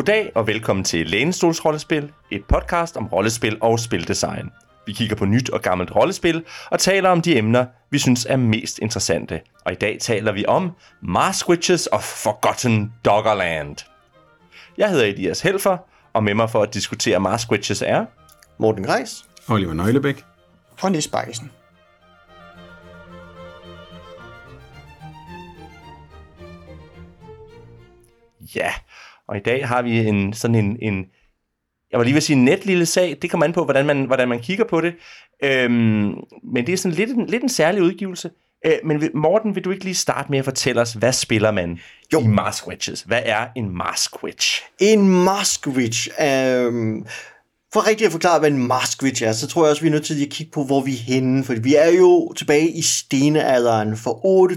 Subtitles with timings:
[0.00, 4.50] Goddag og velkommen til Lænestols Rollespil, et podcast om rollespil og spildesign.
[4.86, 8.36] Vi kigger på nyt og gammelt rollespil og taler om de emner, vi synes er
[8.36, 9.40] mest interessante.
[9.64, 10.70] Og i dag taler vi om
[11.02, 13.76] Mars Witches of Forgotten Doggerland.
[14.78, 15.76] Jeg hedder Elias Helfer,
[16.12, 18.04] og med mig for at diskutere Mars Witches er...
[18.58, 19.24] Morten Greis.
[19.48, 20.24] Oliver Nøglebæk.
[20.82, 21.50] Og Nis Bakkesen.
[28.54, 28.70] Ja,
[29.30, 31.06] og i dag har vi en sådan en, en
[31.90, 34.04] jeg var lige ved sige en net lille sag, det kommer an på, hvordan man,
[34.04, 34.94] hvordan man kigger på det,
[35.44, 36.14] øhm,
[36.52, 38.30] men det er sådan lidt, en, lidt en særlig udgivelse.
[38.66, 41.80] Øh, men Morten, vil du ikke lige starte med at fortælle os, hvad spiller man
[42.12, 42.20] jo.
[42.20, 43.02] i Mask Witches?
[43.02, 44.62] Hvad er en Mask Witch?
[44.78, 47.06] En Mask Witch øhm,
[47.72, 50.04] for rigtig at forklare, hvad en Maskwitch er, så tror jeg også, vi er nødt
[50.04, 51.44] til at kigge på, hvor vi er henne.
[51.44, 54.48] For vi er jo tilbage i stenalderen for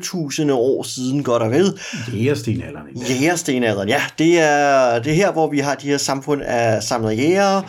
[0.46, 1.80] 8.000 år siden, godt og vel.
[2.14, 2.88] Jægerstenalderen.
[2.96, 4.04] Jægerstenalderen, ja.
[4.18, 7.64] Det er, det er her, hvor vi har de her samfund af samlede jægere.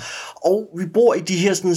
[0.45, 1.77] Og vi bor i de her sådan,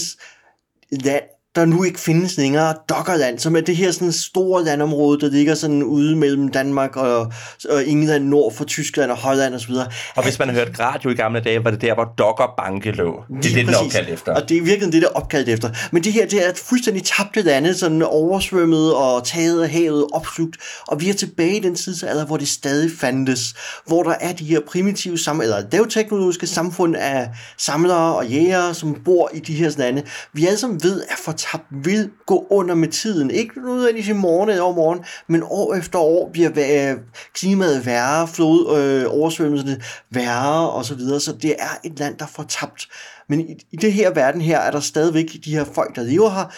[0.92, 1.24] land,
[1.58, 5.56] der nu ikke findes længere Dokkerland, som er det her sådan store landområde, der ligger
[5.56, 7.32] sådan ude mellem Danmark og,
[7.70, 9.72] og England, nord for Tyskland og Holland osv.
[9.72, 9.86] Og,
[10.16, 13.24] og hvis man har hørt radio i gamle dage, var det der, hvor Dokkerbanke lå.
[13.30, 14.36] Det er det, den er opkaldt efter.
[14.36, 15.70] Og det er virkelig det, der er opkaldt efter.
[15.92, 20.06] Men det her, det er et fuldstændig tabte lande, sådan oversvømmet og taget af havet,
[20.14, 20.58] opslugt.
[20.88, 23.54] Og vi er tilbage i den tidsalder, hvor det stadig fandtes.
[23.86, 28.96] Hvor der er de her primitive sam eller lavteknologiske samfund af samlere og jægere, som
[29.06, 30.04] bor i de her lande.
[30.34, 33.32] Vi alle sammen ved, at for tabt vil gå under med tiden.
[33.32, 36.52] Ikke nødvendigvis i morgen eller morgen, men år efter år bliver
[36.92, 36.98] øh,
[37.34, 39.82] klimaet værre, flod, øh, oversvømmelserne
[40.12, 41.20] værre osv., så, videre.
[41.20, 42.88] så det er et land, der får tabt.
[43.30, 46.30] Men i, i det her verden her er der stadigvæk de her folk, der lever
[46.30, 46.54] her,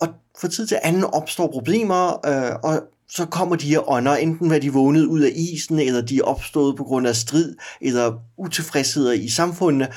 [0.00, 0.08] og
[0.40, 4.60] for tid til anden opstår problemer, øh, og så kommer de her ånder, enten hvad
[4.60, 9.12] de vågnet ud af isen, eller de er opstået på grund af strid, eller utilfredsheder
[9.12, 9.88] i samfundet,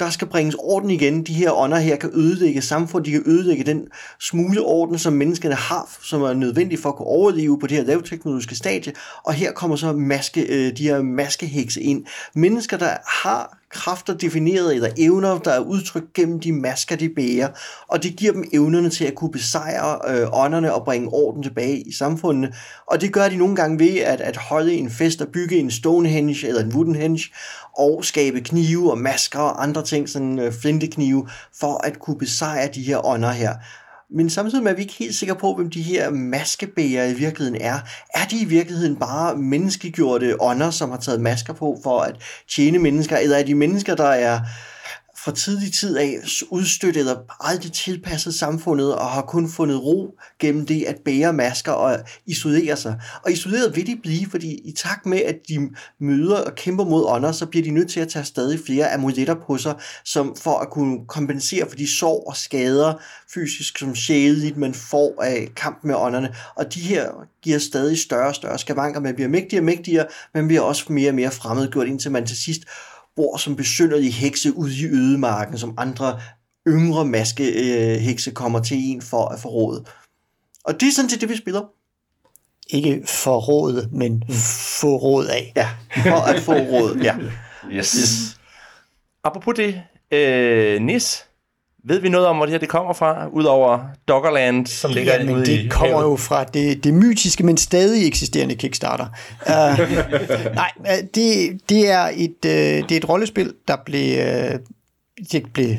[0.00, 1.22] der skal bringes orden igen.
[1.22, 3.86] De her ånder her kan ødelægge samfundet, de kan ødelægge den
[4.20, 7.84] smule orden, som menneskene har, som er nødvendig for at kunne overleve på det her
[7.84, 8.92] lavteknologiske stadie.
[9.24, 12.04] Og her kommer så maske, øh, de her maskehekse ind.
[12.34, 17.48] Mennesker, der har kræfter defineret, eller evner, der er udtrykt gennem de masker, de bærer,
[17.88, 21.80] og det giver dem evnerne til at kunne besejre øh, ånderne og bringe orden tilbage
[21.80, 22.54] i samfundet.
[22.86, 25.70] Og det gør de nogle gange ved at, at holde en fest og bygge en
[25.70, 27.24] Stonehenge eller en Woodenhenge,
[27.78, 31.28] og skabe knive og masker og andre ting, sådan øh, flinteknive,
[31.60, 33.54] for at kunne besejre de her ånder her.
[34.12, 37.60] Men samtidig med, at vi ikke helt sikre på, hvem de her maskebæger i virkeligheden
[37.60, 37.78] er.
[38.14, 42.14] Er de i virkeligheden bare menneskegjorte ånder, som har taget masker på for at
[42.54, 44.40] tjene mennesker, eller er de mennesker, der er
[45.24, 46.16] fra tidlig tid af
[46.50, 51.72] udstødt eller aldrig tilpasset samfundet og har kun fundet ro gennem det at bære masker
[51.72, 53.00] og isolere sig.
[53.24, 55.70] Og isoleret vil de blive, fordi i takt med, at de
[56.00, 59.34] møder og kæmper mod ånder, så bliver de nødt til at tage stadig flere amuletter
[59.46, 62.94] på sig, som for at kunne kompensere for de sår og skader,
[63.34, 66.34] fysisk som sjæleligt, man får af kamp med ånderne.
[66.56, 67.10] Og de her
[67.42, 69.00] giver stadig større og større skavanker.
[69.00, 72.36] Man bliver mægtigere og mægtigere, men bliver også mere og mere fremmedgjort, indtil man til
[72.36, 72.62] sidst
[73.16, 76.20] bor som besynderlige hekse ude i ødemarken, som andre
[76.68, 79.88] yngre maskehekse kommer til en for at få råd.
[80.64, 81.62] Og det er sådan set det, vi spiller.
[82.70, 84.24] Ikke for råd, men
[84.80, 85.52] få råd af.
[85.56, 85.68] Ja,
[86.10, 87.16] for at få råd, ja.
[87.72, 87.92] Yes.
[87.92, 88.40] yes.
[89.24, 91.26] Apropos det, øh, Nis,
[91.84, 95.32] ved vi noget om, hvor det her det kommer fra, udover Doggerland, som ligger ja,
[95.32, 96.10] ude det i kommer havet?
[96.10, 99.06] jo fra det, det mytiske, men stadig eksisterende Kickstarter.
[99.46, 99.78] uh,
[100.54, 104.60] nej, øh, det, det, er et, uh, det er et rollespil, der blev, uh,
[105.32, 105.74] det blev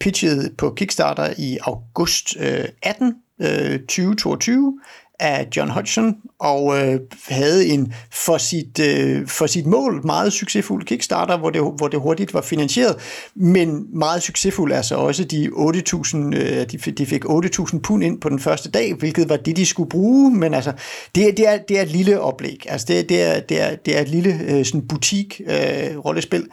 [0.00, 4.80] pitchet på Kickstarter i august uh, 18, uh, 2022,
[5.20, 10.84] af John Hodgson, og øh, havde en for sit, øh, for sit mål meget succesfuld
[10.84, 12.96] Kickstarter, hvor det, hvor det hurtigt var finansieret,
[13.34, 18.20] men meget succesfuld er så også de 8.000, øh, de, de fik 8.000 pund ind
[18.20, 20.72] på den første dag, hvilket var det, de skulle bruge, men altså,
[21.14, 23.96] det, det, er, det er et lille oplæg, altså det, det, er, det, er, det
[23.96, 26.46] er et lille øh, sådan butik øh, rollespil,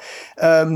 [0.44, 0.68] øh,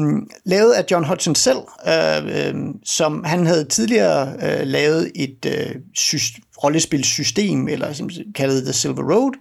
[0.46, 2.56] lavet af John Hodgson selv, øh, øh,
[2.86, 9.14] som han havde tidligere øh, lavet et øh, system, rollespilsystem, eller som kaldet The Silver
[9.14, 9.34] Road,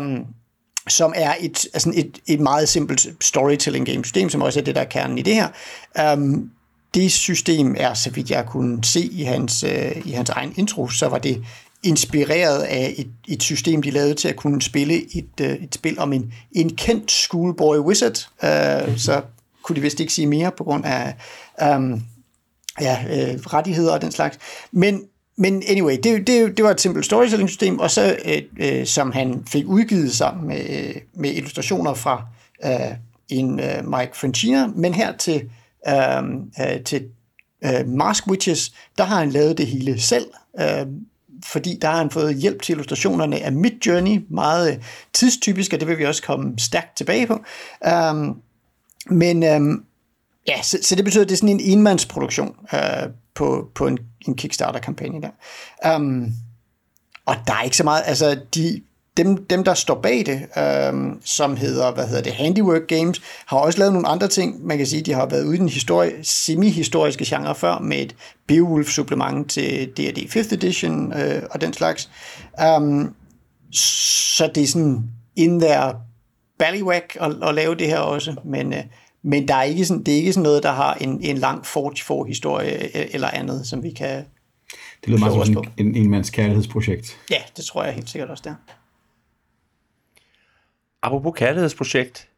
[0.00, 0.26] um,
[0.88, 4.74] som er et, altså et, et meget simpelt storytelling game system, som også er det,
[4.74, 5.48] der er kernen i det her.
[6.14, 6.50] Um,
[6.94, 10.88] det system er, så vidt jeg kunne se i hans, uh, i hans egen intro,
[10.88, 11.44] så var det
[11.82, 15.98] inspireret af et, et system, de lavede til at kunne spille et, uh, et spil
[15.98, 18.28] om en, en kendt schoolboy wizard.
[18.42, 19.22] Uh, så
[19.62, 21.14] kunne de vist ikke sige mere på grund af
[21.76, 22.02] um,
[22.80, 24.38] ja, uh, rettigheder og den slags.
[24.72, 25.02] Men
[25.38, 29.44] men anyway, det, det, det var et simpelt storytelling-system, og så øh, øh, som han
[29.48, 32.24] fik udgivet sammen med, øh, med illustrationer fra
[32.64, 32.96] øh,
[33.28, 35.50] en øh, Mike Francina, men her til,
[35.88, 36.22] øh,
[36.60, 37.08] øh, til
[37.64, 40.26] øh, Mask Witches, der har han lavet det hele selv,
[40.60, 40.86] øh,
[41.44, 44.82] fordi der har han fået hjælp til illustrationerne af Mid Journey, meget øh,
[45.12, 47.40] tidstypisk, og det vil vi også komme stærkt tilbage på.
[47.86, 48.14] Øh,
[49.10, 49.60] men øh,
[50.48, 52.80] ja, så, så det betyder, at det er sådan en enmandsproduktion øh,
[53.34, 53.98] på, på en,
[54.28, 55.96] en Kickstarter-kampagne der.
[55.96, 56.32] Um,
[57.26, 58.82] og der er ikke så meget, altså de,
[59.16, 60.46] dem, dem der står bag det,
[60.92, 64.66] um, som hedder, hvad hedder det, Handiwork Games, har også lavet nogle andre ting.
[64.66, 68.16] Man kan sige, de har været ude i den historie, semi-historiske genre før, med et
[68.52, 72.10] Beowulf-supplement til D&D 5th Edition øh, og den slags.
[72.76, 73.14] Um,
[73.72, 75.02] så det er sådan
[75.36, 75.94] in der
[76.58, 78.82] ballywack at, at lave det her også, men, øh,
[79.26, 81.66] men der er ikke sådan, det er ikke sådan noget, der har en, en lang
[81.66, 84.16] Forge for historie øh, eller andet, som vi kan
[85.00, 87.18] Det lyder meget som en, en, en mands kærlighedsprojekt.
[87.30, 88.54] Ja, det tror jeg helt sikkert også der.
[91.02, 92.28] Apropos kærlighedsprojekt.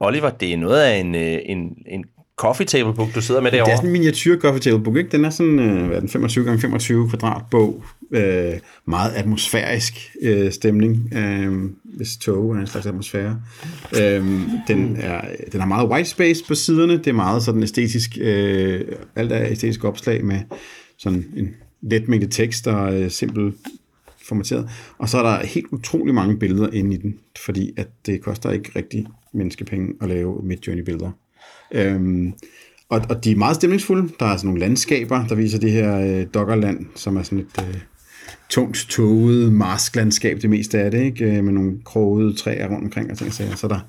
[0.00, 2.04] Oliver, det er noget af en, øh, en, en
[2.38, 3.76] coffee table book, du sidder med Det er derovre.
[3.76, 5.10] sådan en miniatyr coffee table book, ikke?
[5.10, 7.84] Den er sådan, øh, hvad den, 25 gange 25 kvadrat bog.
[8.10, 8.52] Øh,
[8.86, 13.40] meget atmosfærisk øh, stemning, øh, hvis tog er en slags atmosfære.
[14.00, 14.26] Øh,
[14.68, 15.20] den, er,
[15.52, 16.92] den har meget white space på siderne.
[16.98, 18.80] Det er meget sådan æstetisk, øh,
[19.16, 20.40] alt er æstetisk opslag med
[20.98, 23.52] sådan en let mængde tekst og øh, simpel
[24.28, 24.70] formateret.
[24.98, 28.50] Og så er der helt utrolig mange billeder inde i den, fordi at det koster
[28.50, 31.10] ikke rigtig menneskepenge at lave Midjourney-billeder.
[31.74, 32.32] Øhm,
[32.88, 34.08] og, og de er meget stemningsfulde.
[34.20, 37.64] Der er sådan nogle landskaber, der viser det her øh, Doggerland, som er sådan et
[37.68, 37.74] øh,
[38.50, 41.24] tungt tåget marsklandskab, det meste af det, ikke?
[41.24, 43.58] Øh, med nogle krogede træer rundt omkring og ting og.
[43.58, 43.80] Så er der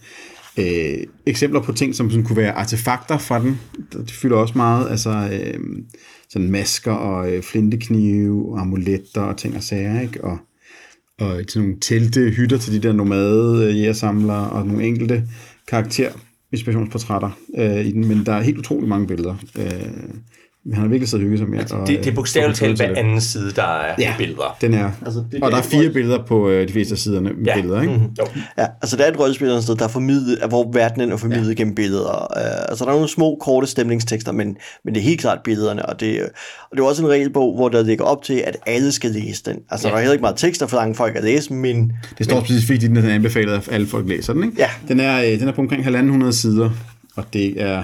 [0.57, 3.59] øh, eksempler på ting, som sådan kunne være artefakter fra den.
[3.91, 5.59] Det fylder også meget, altså øh,
[6.29, 10.23] sådan masker og øh, flinteknive og amuletter og ting og sager, ikke?
[10.23, 10.37] Og,
[11.19, 15.23] og sådan nogle telte, hytter til de der nomade øh, jægersamlere og nogle enkelte
[15.67, 16.11] karakter
[16.51, 19.35] inspirationsportrætter øh, i den, men der er helt utrolig mange billeder.
[19.57, 20.13] Øh,
[20.73, 21.71] han har virkelig siddet og hygget sig med.
[21.81, 24.13] og, Det, det er øh, bogstaveligt talt til hver anden side, der er Ja.
[24.17, 24.57] billeder.
[24.61, 27.29] Den er, Altså, det og der er fire billeder på øh, de fleste af siderne
[27.33, 27.55] med Ja.
[27.55, 27.93] billeder, ikke?
[27.93, 28.03] Mhm.
[28.19, 28.25] Jo.
[28.57, 31.53] Ja, altså der er et rollespil sted, der er formidlet, hvor verdenen er formidlet ja.
[31.53, 32.27] gennem billeder.
[32.35, 35.85] Uh, altså der er nogle små, korte stemningstekster, men, men det er helt klart billederne,
[35.85, 36.21] og det,
[36.71, 39.43] og det er også en regelbog, hvor der ligger op til, at alle skal læse
[39.45, 39.57] den.
[39.71, 39.91] Altså ja.
[39.91, 42.83] der er heller ikke meget tekster for lange folk at læse, men Det står specifikt
[42.83, 44.55] i den, at den er anbefalet, at alle folk læser den, ikke?
[44.57, 44.69] Ja.
[44.87, 45.83] Den er, øh, den er på omkring
[46.25, 46.69] 1.500 sider,
[47.15, 47.83] og det er,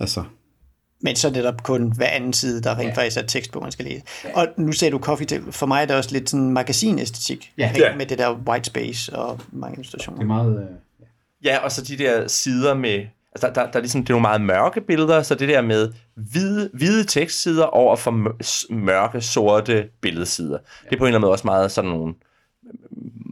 [0.00, 0.22] altså,
[1.04, 2.94] Men så netop kun hver anden side, der rent ja.
[2.94, 4.02] faktisk er tekst på, man skal læse.
[4.34, 5.52] Og nu sagde du coffee table.
[5.52, 7.52] For mig er det også lidt sådan magasinæstetik.
[7.58, 7.72] Ja.
[7.76, 7.96] Ja.
[7.96, 10.24] Med det der white space og mange illustrationer.
[10.24, 10.58] meget...
[10.58, 10.76] Øh,
[11.44, 13.06] Ja, og så de der sider med...
[13.32, 15.62] Altså, der, der, der er ligesom, det er nogle meget mørke billeder, så det der
[15.62, 18.10] med hvide, hvide tekstsider over for
[18.74, 20.58] mørke, sorte billedsider.
[20.84, 22.14] Det er på en eller anden måde også meget sådan nogle,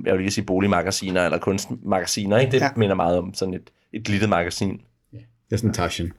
[0.05, 2.53] jeg vil ikke sige boligmagasiner eller kunstmagasiner, ikke?
[2.53, 2.65] Det Ja.
[2.65, 2.71] ja.
[2.77, 4.81] minder meget om sådan et, et glittet magasin.
[5.13, 5.23] det
[5.53, 6.13] er sådan en Taschen.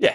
[0.00, 0.10] Ja,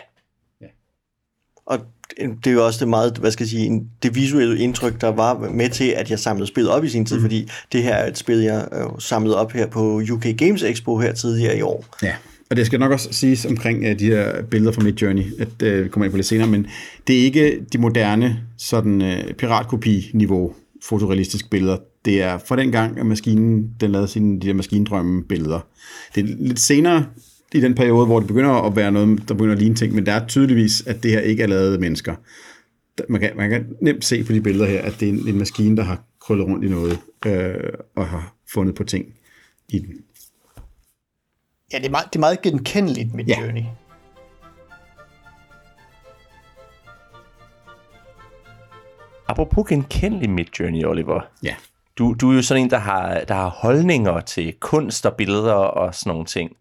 [1.70, 1.80] og
[2.18, 5.50] det er jo også det meget, hvad skal jeg sige, det visuelle indtryk, der var
[5.54, 7.22] med til, at jeg samlede spillet op i sin tid, mm.
[7.22, 10.98] fordi det her er et spil, jeg øh, samlede op her på UK Games Expo
[10.98, 11.86] her tidligere i år.
[12.04, 12.16] Ja,
[12.50, 15.84] og det skal nok også siges omkring uh, de her billeder fra Midjourney, at uh,
[15.84, 16.68] vi kommer ind på lidt senere, men
[17.08, 21.78] det er ikke de moderne sådan uh, piratkopi-niveau fotorealistiske billeder.
[22.06, 25.60] Det er fra den gang, at maskinen den lavede sine de der maskindrømme billeder.
[26.16, 27.06] Det er lidt senere
[27.54, 30.06] i den periode, hvor det begynder at være noget, der begynder at ligne ting, men
[30.06, 32.16] der er tydeligvis, at det her ikke er lavet af mennesker.
[33.10, 35.38] Man kan, man kan nemt se på de billeder her, at det er en, en
[35.38, 39.06] maskine, der har krøllet rundt i noget øh, og har fundet på ting
[39.70, 39.94] i den.
[41.74, 43.42] Ja, det er meget, det er meget genkendeligt med Ja.
[43.42, 43.64] Journey.
[49.30, 51.22] apropos genkendelig Midjourney, Oliver.
[51.44, 51.56] Ja.
[51.98, 55.54] Du, du er jo sådan en, der har, der har holdninger til kunst og billeder
[55.54, 56.52] og sådan nogle ting.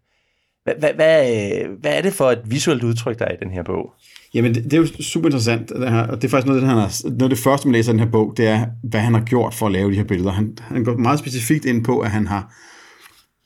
[0.79, 3.63] Hvad, hvad, øh, hvad, er det for et visuelt udtryk, der er i den her
[3.63, 3.93] bog?
[4.33, 6.69] Jamen, det, det er jo super interessant, det her, og det er faktisk noget, det,
[6.69, 8.99] han har, noget af det første, man læser i den her bog, det er, hvad
[8.99, 10.31] han har gjort for at lave de her billeder.
[10.31, 12.53] Han, han går meget specifikt ind på, at han har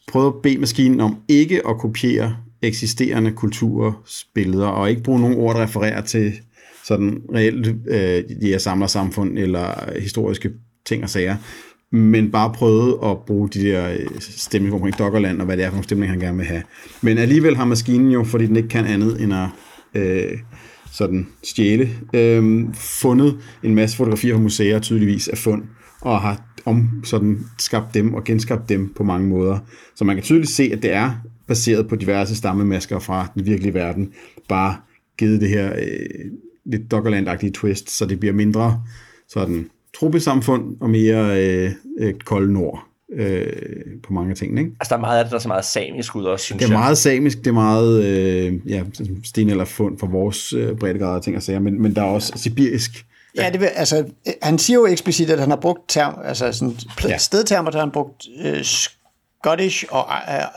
[0.07, 5.37] prøvet at bede maskinen om ikke at kopiere eksisterende kulturers billeder, og ikke bruge nogle
[5.37, 6.33] ord, der refererer til
[6.83, 10.51] sådan reelt øh, de her eller historiske
[10.85, 11.35] ting og sager,
[11.93, 15.69] men bare prøvet at bruge de der øh, stemninger omkring Doggerland, og hvad det er
[15.69, 16.63] for nogle stemninger, han gerne vil have.
[17.01, 19.47] Men alligevel har maskinen jo, fordi den ikke kan andet end at
[19.93, 20.39] øh,
[20.91, 25.63] sådan stjæle, øh, fundet en masse fotografier fra museer, tydeligvis af fund,
[26.01, 29.59] og har om sådan skabt dem og genskabt dem på mange måder.
[29.95, 31.11] Så man kan tydeligt se, at det er
[31.47, 34.09] baseret på diverse stammemasker fra den virkelige verden,
[34.49, 34.75] bare
[35.17, 36.31] givet det her øh,
[36.65, 38.83] lidt Doggerland-agtige twist, så det bliver mindre
[39.29, 39.67] sådan
[39.99, 42.83] tropesamfund og mere øh, øh, kold nord
[43.13, 43.45] øh,
[44.03, 44.59] på mange ting.
[44.59, 44.71] Ikke?
[44.79, 46.65] Altså, der er meget af det, der er så meget samisk ud også, synes Det
[46.65, 46.79] er jeg.
[46.79, 48.83] meget samisk, det er meget øh, ja,
[49.23, 52.33] sten eller fund for vores øh, breddegrader ting at sige, men, men der er også
[52.35, 53.05] sibirisk.
[53.37, 54.05] Ja, det vil, altså,
[54.41, 57.09] han siger jo eksplicit, at han har brugt term, altså sådan pl- Ja.
[57.09, 57.17] ja.
[57.17, 58.63] stedtermer, der har han brugt øh,
[59.43, 60.05] Scottish og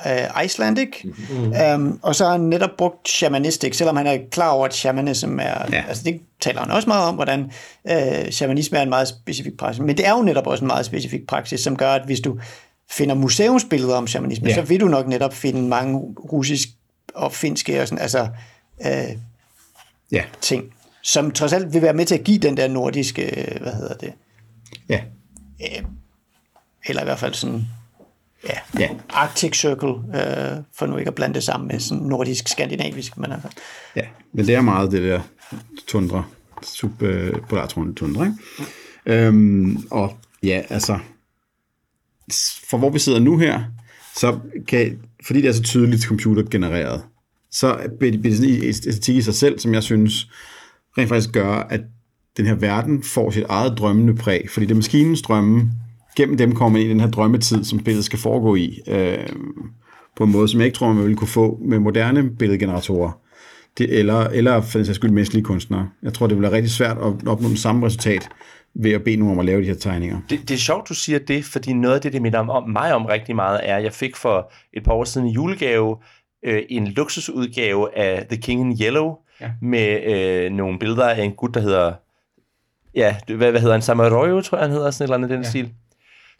[0.07, 0.89] øh, Icelandic,
[1.31, 1.53] mm.
[1.75, 5.39] um, og så har han netop brugt shamanistic, selvom han er klar over, at shamanism
[5.39, 5.85] er, Ja.
[5.89, 7.51] altså det taler han også meget om, hvordan
[7.91, 10.87] øh, shamanisme er en meget specifik praksis, men det er jo netop også en meget
[10.87, 12.39] specifik praksis, som gør, at hvis du
[12.91, 14.55] finder museumsbilleder om shamanisme, Ja.
[14.55, 15.99] så vil du nok netop finde mange
[16.33, 16.69] russisk
[17.15, 18.29] og finske og sådan, altså
[18.87, 19.17] øh,
[20.13, 20.65] Ja, ting,
[21.03, 23.23] som trods alt vil være med til at give den der nordiske,
[23.55, 24.13] øh, hvad hedder det,
[24.89, 25.01] ja,
[26.89, 27.65] eller i hvert fald sådan,
[28.49, 28.89] ja, ja.
[29.09, 33.49] Arctic Circle, øh, for nu ikke at blande det sammen med sådan nordisk-skandinavisk, men altså,
[33.97, 35.21] Ja, men det er meget det der
[35.87, 36.23] tundra,
[36.63, 38.37] subpolar tundra, ikke?
[39.07, 40.99] Øhm, og ja, altså,
[42.71, 43.65] for hvor vi sidder nu her,
[44.17, 44.39] så
[44.69, 47.03] kan, fordi det er så tydeligt computergenereret,
[47.51, 50.29] så bliver det sådan en æstetik i sig selv, som jeg synes
[50.99, 51.81] rent faktisk gør, at
[52.37, 55.71] den her verden får sit eget drømmende præg, fordi det er maskinens drømme,
[56.17, 59.29] gennem dem kommer man ind i den her drømmetid, som spillet skal foregå i, øh,
[60.17, 63.21] på en måde, som jeg ikke tror, man ville kunne få med moderne billedgeneratorer,
[63.79, 65.89] det, eller, eller for den sags skyld menneskelige kunstnere.
[66.03, 68.29] Jeg tror, det bliver rigtig svært at opnå det samme resultat
[68.75, 70.21] ved at bede nogen om at lave de her tegninger.
[70.31, 72.95] Det, det er sjovt, du siger det, fordi noget af det, det minder om mig
[72.95, 75.97] om rigtig meget, er, at jeg fik for et par år siden en julegave
[76.45, 79.51] øh, en luksusudgave af The King in Yellow, ja.
[79.63, 81.93] med øh, nogle billeder af en gut, der hedder,
[82.95, 85.33] ja, hvad, hvad hedder han, Samaroyo, tror jeg, han hedder, sådan et eller andet i
[85.33, 85.49] den ja.
[85.49, 85.71] stil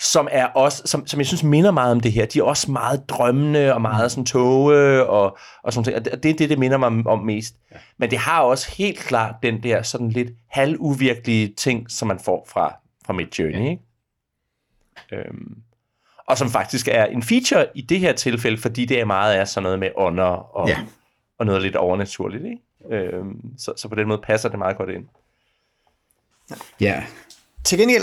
[0.01, 2.27] som er også, som, som jeg synes minder meget om det her.
[2.27, 5.97] De er også meget drømmende og meget sådan tåge og, og sådan ting.
[5.97, 7.55] Og det det er det, det minder mig om, mest.
[7.73, 7.77] Ja.
[7.97, 12.47] Men det har også helt klart den der sådan lidt halvuvirkelige ting, som man får
[12.49, 12.75] fra,
[13.07, 13.65] fra Midjourney.
[13.65, 13.71] Ja.
[13.71, 13.83] Ikke?
[15.13, 15.57] Øhm,
[16.27, 19.49] og som faktisk er en feature i det her tilfælde, fordi det er meget af
[19.49, 20.79] sådan noget med ånder og, Ja.
[21.39, 22.45] og noget lidt overnaturligt.
[22.45, 22.97] Ikke?
[22.97, 25.05] Øhm, så, så på den måde passer det meget godt ind.
[26.81, 27.05] Ja,
[27.65, 28.03] til gengæld,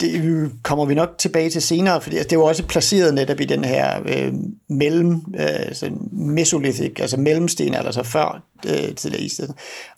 [0.00, 3.44] det kommer vi nok tilbage til senere, fordi altså, det var også placeret netop i
[3.44, 4.32] den her øh,
[4.68, 9.48] mellem, øh, sådan mesolithic, altså mellemsten, altså før øh, tidligere istid.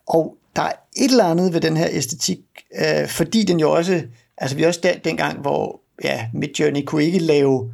[0.06, 2.38] Og der er et eller andet ved den her æstetik,
[2.80, 4.02] øh, fordi den jo også,
[4.38, 7.72] altså vi er også der, dengang, hvor ja, Midjourney kunne ikke lave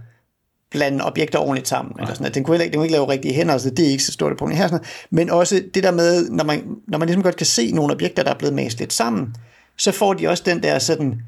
[0.70, 1.94] blande objekter ordentligt sammen.
[1.98, 2.34] Eller sådan noget.
[2.34, 4.32] Den, kunne ikke, den kunne ikke lave rigtige hænder, så det er ikke så stort
[4.32, 4.66] et problem her.
[4.66, 5.06] Sådan noget.
[5.10, 8.22] Men også det der med, når man, når man ligesom godt kan se nogle objekter,
[8.22, 9.36] der er blevet mast lidt sammen,
[9.78, 11.22] så får de også den der sådan,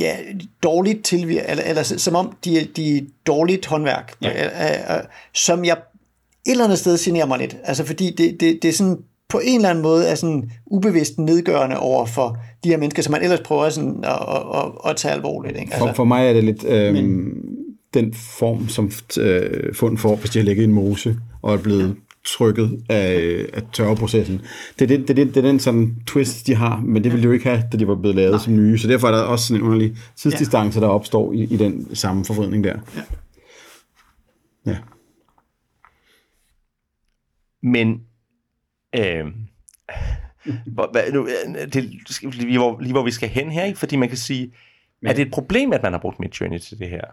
[0.00, 0.16] ja,
[0.62, 4.44] dårligt tilvir, eller, eller som om de, de er dårligt håndværk, ja.
[4.44, 5.02] øh, øh,
[5.34, 5.76] som jeg
[6.46, 7.56] et eller andet sted generer mig lidt.
[7.64, 8.98] Altså fordi det, det, det er sådan
[9.28, 13.12] på en eller anden måde er sådan ubevidst nedgørende over for de her mennesker, som
[13.12, 15.58] man ellers prøver sådan at, at, at, at tage alvorligt.
[15.58, 15.72] Ikke?
[15.78, 17.32] for, Altså, for mig er det lidt øh, men...
[17.94, 21.58] den form, som øh, fund får, hvis de har ligget i en mose og er
[21.58, 24.40] blevet trykket af, af tørreprocessen.
[24.78, 27.22] Det er, det, det, det, det er den sådan twist, de har, men det ville
[27.22, 28.40] de jo ikke have, da de var blevet lavet Nej.
[28.40, 28.78] som nye.
[28.78, 32.24] Så derfor er der også sådan en underlig tidsdistance, der opstår i, i den samme
[32.24, 32.78] forvridning der.
[32.96, 33.02] Ja.
[34.66, 34.76] Ja.
[37.62, 38.00] Men
[38.94, 39.24] øh,
[40.66, 41.84] hvor, hvad, nu, øh, det,
[42.34, 43.78] lige, hvor, lige hvor vi skal hen her, ikke?
[43.78, 44.52] fordi man kan sige,
[45.02, 47.04] er det et problem, at man har brugt Midjourney til det her?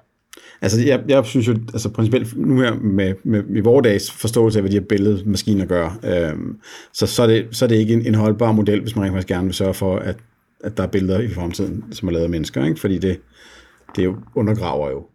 [0.61, 4.59] Altså, jeg, jeg synes jo, altså principielt nu her med, med, med vores dags forståelse
[4.59, 6.59] af, hvad de her billedmaskiner gør, øhm,
[6.93, 9.13] så, så, er det, så er det ikke en, en holdbar model, hvis man rent
[9.13, 10.17] faktisk gerne vil sørge for, at,
[10.63, 12.79] at der er billeder i fremtiden, som er lavet af mennesker, ikke?
[12.79, 13.21] fordi det,
[13.95, 15.05] det jo undergraver jo.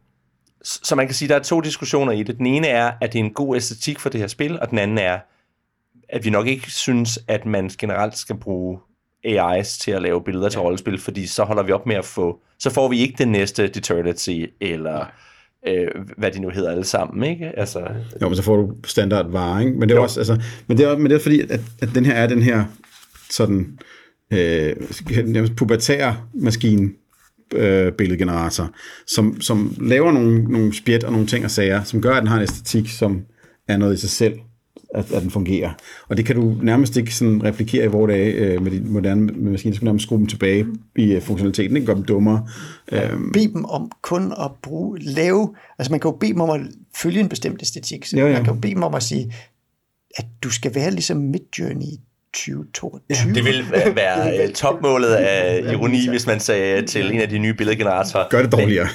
[0.62, 2.38] Så man kan sige, at der er to diskussioner i det.
[2.38, 4.78] Den ene er, at det er en god æstetik for det her spil, og den
[4.78, 5.18] anden er,
[6.08, 8.78] at vi nok ikke synes, at man generelt skal bruge
[9.26, 12.40] AI's til at lave billeder til rollespil, fordi så holder vi op med at få,
[12.58, 15.04] så får vi ikke den næste Deterrency, eller
[15.68, 17.58] øh, hvad de nu hedder alle sammen, ikke?
[17.58, 17.78] Altså,
[18.22, 19.72] Jo, men så får du standard varer, ikke?
[19.72, 20.02] Men det er Jo.
[20.02, 22.42] også, altså, men det er, men det er fordi, at, at den her er den
[22.42, 22.64] her
[23.30, 23.78] sådan
[24.32, 24.76] øh,
[25.26, 26.90] nærmest pubertære maskine,
[27.54, 28.70] øh, billedgenerator,
[29.06, 32.28] som, som laver nogle, nogle spjæt og nogle ting og sager, som gør, at den
[32.28, 33.22] har en æstetik, som
[33.68, 34.34] er noget i sig selv,
[34.94, 35.72] at, at den fungerer.
[36.08, 39.20] Og det kan du nærmest ikke sådan replikere i vores dage øh, med de moderne
[39.20, 39.74] med maskiner.
[39.74, 40.66] Så kan du nærmest skrue dem tilbage
[40.96, 41.86] i øh, funktionaliteten, ikke?
[41.86, 42.46] Gør dem dummere.
[42.92, 46.50] Øhm, bede dem om kun at bruge, lave, altså man kan jo bede dem om
[46.50, 46.60] at
[46.96, 48.32] følge en bestemt æstetik, så Ja, ja.
[48.32, 49.32] man kan jo bede dem om at sige,
[50.16, 51.92] at du skal være ligesom Midjourney
[52.34, 53.34] 2022.
[53.34, 57.54] det vil være, øh, topmålet af ironi, hvis man sagde til en af de nye
[57.54, 58.28] billedgeneratorer.
[58.28, 58.88] gør det dårligere.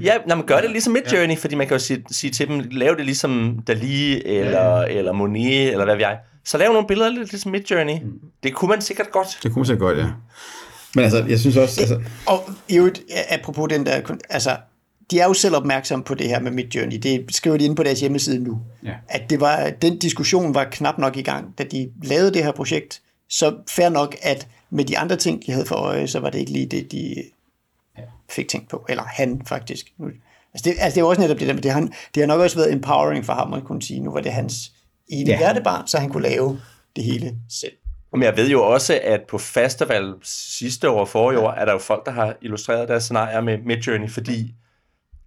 [0.00, 2.60] Ja, når man gør det ligesom Midjourney, fordi man kan jo sige, sige til dem,
[2.70, 6.18] lav det ligesom Dali, eller, eller Monet, eller hvad ved jeg.
[6.44, 7.94] Så lav nogle billeder lidt ligesom Midjourney.
[8.42, 9.38] Det kunne man sikkert godt.
[9.42, 10.06] Det kunne man så godt, ja.
[10.94, 11.80] Men altså, jeg synes også...
[11.80, 14.56] Altså, Og i øvrigt, apropos den der, altså,
[15.10, 16.96] de er jo selv opmærksomme på det her med Midjourney.
[16.96, 18.60] Det skriver de inde på deres hjemmeside nu.
[18.84, 18.94] Ja.
[19.08, 22.52] At det var, den diskussion var knap nok i gang, da de lavede det her
[22.52, 23.02] projekt.
[23.28, 26.38] Så fair nok, at med de andre ting, de havde for øje, så var det
[26.38, 27.14] ikke lige det, de
[28.30, 28.86] fik tænkt på.
[28.88, 29.92] Eller han faktisk.
[30.54, 31.72] Altså det, altså det er også netop det der med det.
[31.72, 34.32] Han, det har nok også været empowering for ham at kunne sige, nu var det
[34.32, 34.72] hans
[35.08, 35.32] ene Ja.
[35.32, 35.38] ja.
[35.38, 36.60] hjertebarn, så han kunne lave
[36.96, 37.72] det hele selv.
[38.12, 41.72] Men jeg ved jo også, at på festival sidste år og forrige år, er der
[41.72, 44.54] jo folk, der har illustreret deres scenarier med Midjourney, fordi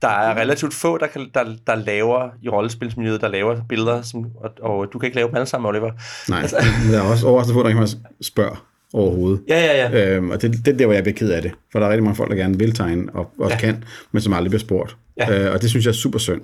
[0.03, 4.25] der er relativt få, der, kan, der, der laver i rollespilsmiljøet, der laver billeder, som,
[4.35, 5.91] og, og du kan ikke lave dem alle sammen, Oliver.
[6.29, 6.57] Nej, altså,
[6.91, 7.89] der er også overraskende få, der ikke man
[8.21, 9.41] spørger overhovedet.
[9.47, 10.15] Ja, ja, ja.
[10.15, 11.51] Øhm, og det, det er der, hvor jeg bliver ked af det.
[11.71, 13.59] For der er rigtig mange folk, der gerne vil tegne og også ja.
[13.59, 14.95] kan, men som aldrig bliver spurgt.
[15.17, 15.45] Ja.
[15.45, 16.41] Øh, og det synes jeg er super synd.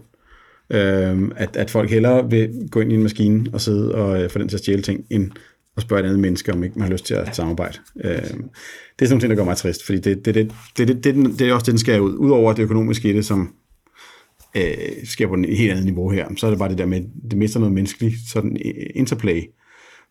[0.69, 4.29] Øhm, at, at folk hellere vil gå ind i en maskine og sidde og øh,
[4.29, 5.31] få den til at stjæle ting, end
[5.79, 7.77] at spørge et andet menneske, om ikke man har lyst til at samarbejde.
[8.03, 10.87] Øhm, det er sådan nogle ting, der gør mig trist, fordi det, det, det, det,
[10.87, 12.15] det, det, det, det er også det, den skal ud.
[12.15, 13.53] Udover det økonomiske i det, som
[14.57, 17.01] øh, sker på et helt andet niveau her, så er det bare det der med,
[17.29, 19.43] det mister noget menneskeligt sådan øh, interplay.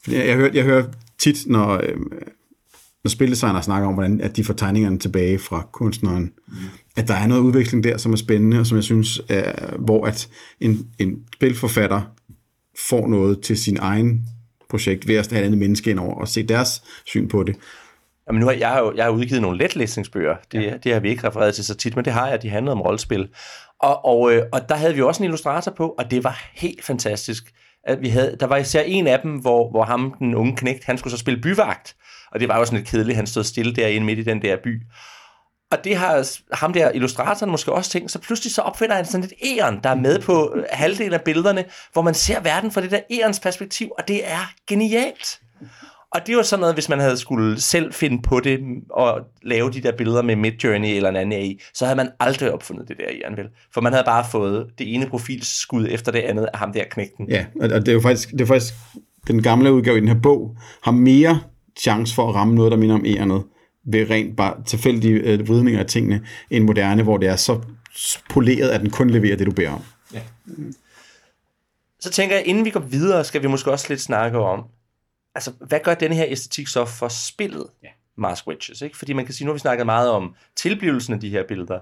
[0.05, 0.85] Fordi jeg, jeg, hører, jeg hører
[1.19, 1.97] tit, når, øh,
[3.05, 6.55] når spildesignere snakker om, hvordan at de får tegningerne tilbage fra kunstneren, mm.
[6.97, 10.07] at der er noget udveksling der, som er spændende, og som jeg synes, er, hvor
[10.07, 10.29] at
[10.61, 12.03] en, en spilforfatter
[12.89, 14.27] får noget til sin egen
[14.71, 17.57] projekt ved at have et andet menneske ind over og se deres syn på det.
[18.29, 20.37] Jamen nu har jeg, jo, jeg har udgivet nogle letlæsningsbøger.
[20.53, 20.77] Det, ja.
[20.85, 22.43] det har vi ikke refereret til så tit, men det har jeg.
[22.43, 23.29] De handlede om rollespil.
[23.81, 26.85] Og, og, øh, og der havde vi også en illustrator på, og det var helt
[26.85, 27.53] fantastisk.
[27.85, 30.85] At vi havde, der var især en af dem, hvor, hvor ham, den unge knægt,
[30.85, 31.97] han skulle så spille byvagt.
[32.33, 34.57] Og det var jo sådan lidt kedeligt, han stod stille derinde midt i den der
[34.65, 34.83] by.
[35.71, 39.25] Og det har ham der illustratoren måske også tænkt, så pludselig så opfinder han sådan
[39.25, 42.91] et æren, der er med på halvdelen af billederne, hvor man ser verden fra det
[42.91, 45.41] der ærens perspektiv, og det er genialt.
[46.15, 49.21] Og det var sådan noget, hvis man havde skulle selv finde på det mm, og
[49.43, 52.89] lave de der billeder med Midjourney eller en anden AI, så havde man aldrig opfundet
[52.89, 53.47] det der i vel?
[53.75, 57.29] For man havde bare fået det ene profilskud efter det andet af ham der knægten.
[57.29, 58.75] Ja, og det er jo faktisk, det er faktisk
[59.27, 61.41] den gamle udgave i den her bog, har mere
[61.81, 63.43] chance for at ramme noget, der minder om ærenet
[63.93, 67.61] ved rent bare tilfældige øh, vridninger af tingene, end moderne, hvor det er så
[68.31, 69.83] poleret, at den kun leverer det, du beder om.
[72.01, 74.65] Så tænker jeg, inden vi går videre, skal vi måske også lidt snakke om,
[75.35, 77.89] altså, hvad gør denne her æstetik så for spillet, ja.
[78.17, 78.83] Mask Witches?
[78.83, 78.99] Ikke?
[78.99, 81.79] Fordi man kan sige, nu har vi snakket meget om tilblivelsen af de her billeder.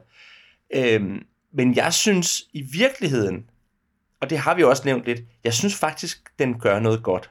[0.75, 3.51] Øhm, men jeg synes i virkeligheden,
[4.21, 7.31] og det har vi også nævnt lidt, jeg synes faktisk, den gør noget godt.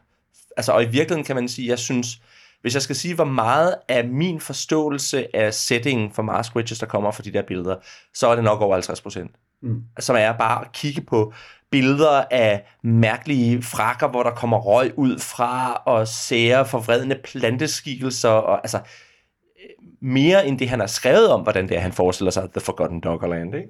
[0.57, 2.21] Altså, og i virkeligheden kan man sige, jeg synes,
[2.65, 6.85] hvis jeg skal sige, hvor meget af min forståelse af settingen for Mask Witches, der
[6.85, 7.75] kommer fra de der billeder,
[8.13, 9.31] så er det nok over 50 procent.
[9.61, 9.83] Mm.
[9.99, 11.33] Som er bare at kigge på
[11.71, 18.57] billeder af mærkelige frakker, hvor der kommer røg ud fra, og sære forvredne planteskikkelser, og
[18.57, 22.49] altså øh, mere end det, han har skrevet om, hvordan det er, han forestiller sig
[22.51, 23.69] The Forgotten Doggerland, ikke?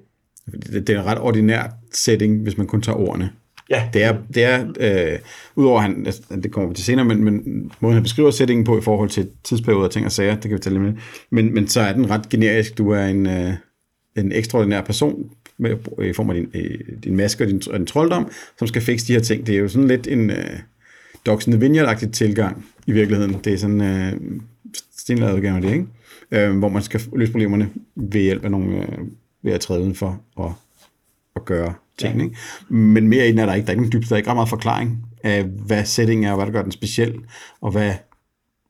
[0.86, 3.32] Det er en ret ordinær setting, hvis man kun tager ordene.
[3.70, 5.18] Ja, Det er, det er øh,
[5.56, 7.42] udover han, altså, det kommer vi til senere, men, men
[7.80, 10.52] måden han beskriver sætningen på i forhold til tidsperioder og ting og sager, det kan
[10.52, 11.02] vi tale lidt med.
[11.30, 12.78] Men, men så er den ret generisk.
[12.78, 13.52] Du er en, øh,
[14.16, 15.70] en ekstraordinær person med,
[16.04, 19.06] i form af din, øh, din maske og din, og din trolddom, som skal fikse
[19.06, 19.46] de her ting.
[19.46, 20.58] Det er jo sådan lidt en øh,
[21.26, 23.36] Dogs in the vineyard tilgang i virkeligheden.
[23.44, 24.12] Det er sådan øh,
[24.96, 25.86] stenladet udgave af det, ikke?
[26.30, 28.98] Øh, hvor man skal løse problemerne ved hjælp af nogle, øh,
[29.42, 30.54] ved at træde udenfor og,
[31.34, 32.18] og gøre ting.
[32.18, 32.24] Ja.
[32.24, 32.36] Ikke?
[32.68, 33.66] Men mere den er der ikke.
[33.66, 36.36] Der er ikke dybde, der er ikke ret meget forklaring af, hvad settingen er, og
[36.36, 37.14] hvad der gør den speciel,
[37.60, 37.92] og hvad,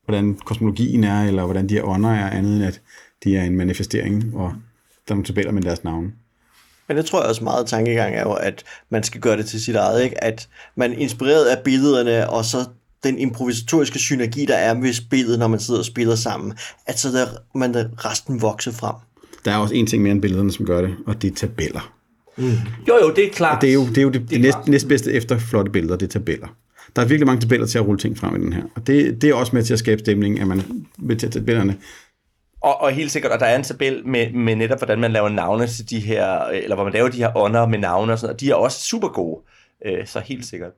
[0.04, 2.80] hvordan kosmologien er, eller hvordan de her ånder er, andet end at
[3.24, 4.52] de er en manifestering, og
[5.08, 6.12] der er nogle tabeller med deres navne.
[6.88, 9.60] Men det tror jeg også meget tankegang er jo, at man skal gøre det til
[9.60, 10.24] sit eget, ikke?
[10.24, 12.58] At man er inspireret af billederne, og så
[13.04, 17.08] den improvisatoriske synergi, der er ved spillet, når man sidder og spiller sammen, at så
[17.08, 17.26] der,
[17.58, 18.94] man der resten vokser frem.
[19.44, 21.95] Der er også en ting mere end billederne, som gør det, og det er tabeller.
[22.88, 23.56] Jo jo, det er klart.
[23.56, 25.96] Og det er jo det, er jo det, det, det næst, næstbedste efter flotte billeder,
[25.96, 26.48] det er tabeller.
[26.96, 28.62] Der er virkelig mange tabeller til at rulle ting frem i den her.
[28.74, 31.76] Og det, det er også med til at skabe stemning, at man vil tage tabellerne.
[32.60, 35.28] Og, og helt sikkert, og der er en tabel med, med netop, hvordan man laver
[35.28, 38.28] navne til de her, eller hvor man laver de her ånder med navne og sådan
[38.28, 39.40] noget, de er også super gode,
[39.86, 40.72] øh, så helt sikkert.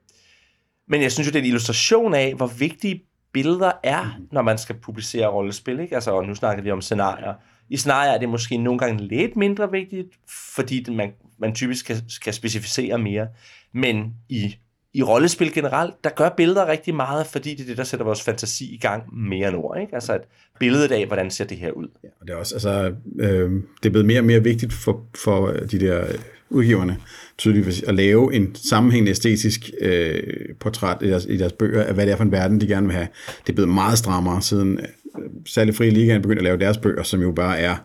[0.88, 4.58] Men jeg synes jo, det er en illustration af, hvor vigtige billeder er, når man
[4.58, 5.94] skal publicere rollespil, ikke?
[5.94, 7.34] Altså, og nu snakker vi om scenarier.
[7.70, 10.08] I scenarier er det måske nogle gange lidt mindre vigtigt,
[10.54, 13.28] fordi man, man typisk kan, kan specificere mere.
[13.72, 14.56] Men i,
[14.94, 18.22] i rollespil generelt, der gør billeder rigtig meget, fordi det er det, der sætter vores
[18.22, 19.80] fantasi i gang mere end ord.
[19.80, 19.94] Ikke?
[19.94, 20.22] Altså et
[20.60, 21.88] billede af, hvordan ser det her ud.
[22.04, 23.50] Ja, Og det er også, altså, øh,
[23.82, 26.18] det er blevet mere og mere vigtigt for, for de der øh,
[26.50, 26.96] udgiverne,
[27.38, 30.22] tydeligvis, at lave en sammenhængende æstetisk øh,
[30.60, 32.86] portræt i deres, i deres bøger, af hvad det er for en verden, de gerne
[32.86, 33.08] vil have.
[33.46, 37.02] Det er blevet meget strammere, siden øh, særlig Fri Ligaen begyndte at lave deres bøger,
[37.02, 37.76] som jo bare er,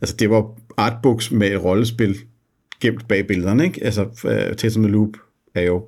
[0.00, 0.46] altså det var
[0.76, 2.16] artbooks med et rollespil
[2.80, 3.84] gemt bag billederne, ikke?
[3.84, 5.10] Altså, øh, Tales of the Loop
[5.54, 5.84] er jo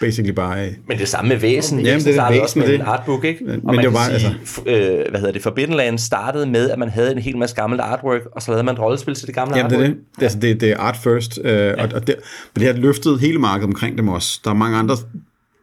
[0.00, 0.68] basically bare...
[0.88, 1.80] Men det samme med væsen.
[1.80, 2.86] Jamen, det er startede væsen også med med en det.
[2.86, 3.44] artbook, ikke?
[3.44, 5.98] Men Og det man var kan bare, sige, f- øh, hvad hedder det, Forbidden Land
[5.98, 8.80] startede med, at man havde en hel masse gammelt artwork, og så lavede man et
[8.80, 9.90] rollespil til det gamle Jamen, det artwork.
[9.90, 10.04] er det.
[10.16, 10.22] det.
[10.22, 11.82] Altså, det, det er art first, øh, ja.
[11.84, 12.14] og, og det,
[12.54, 14.40] men det har løftet hele markedet omkring dem også.
[14.44, 14.96] Der er mange andre,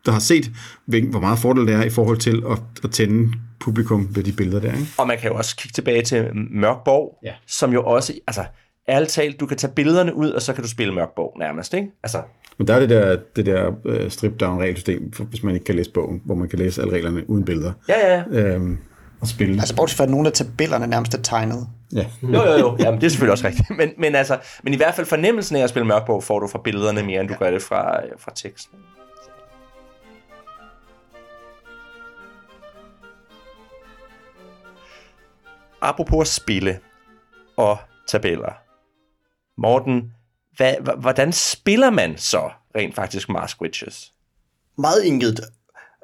[0.06, 0.52] der har set,
[0.86, 4.32] hvilken, hvor meget fordel det er i forhold til at, at tænde publikum ved de
[4.32, 4.72] billeder der.
[4.72, 4.86] Ikke?
[4.98, 7.32] Og man kan jo også kigge tilbage til Mørkborg, Ja.
[7.48, 8.44] som jo også, altså,
[8.90, 11.88] ærligt talt, du kan tage billederne ud, og så kan du spille Mørkborg nærmest, ikke?
[12.04, 12.18] Altså,
[12.58, 15.92] Men der er det der, det der uh, strip-down-regelsystem, for- hvis man ikke kan læse
[15.92, 17.74] bogen, hvor man kan læse alle reglerne uden billeder.
[17.90, 18.54] ja, ja, ja.
[18.54, 18.78] Øhm,
[19.22, 19.54] og spille.
[19.60, 21.68] Altså bortset fra, at nogle af tabellerne nærmest er tegnet.
[21.94, 22.06] ja.
[22.24, 22.76] Jo, jo, jo.
[22.80, 23.70] Jamen, det er selvfølgelig også rigtigt.
[23.78, 26.60] Men, men, altså, men i hvert fald fornemmelsen af at spille Mørkborg får du fra
[26.64, 28.80] billederne mere, end du gør det fra, fra teksten.
[35.82, 36.80] Apropos at spille
[37.58, 38.54] og tabeller.
[39.58, 40.14] Morten,
[40.58, 44.14] hvad, hvordan spiller man så rent faktisk Mask Witches?
[44.78, 45.40] Meget enkelt.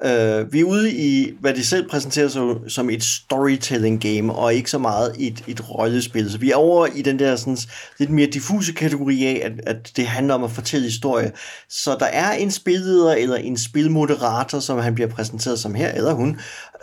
[0.05, 4.53] Uh, vi er ude i, hvad de selv præsenterer som, som et storytelling game, og
[4.53, 6.31] ikke så meget et, et rollespil.
[6.31, 7.57] Så vi er over i den der sådan,
[7.99, 11.31] lidt mere diffuse kategori af, at, at det handler om at fortælle historie.
[11.69, 16.13] Så der er en spilleder eller en spilmoderator, som han bliver præsenteret som her, eller
[16.13, 16.29] hun.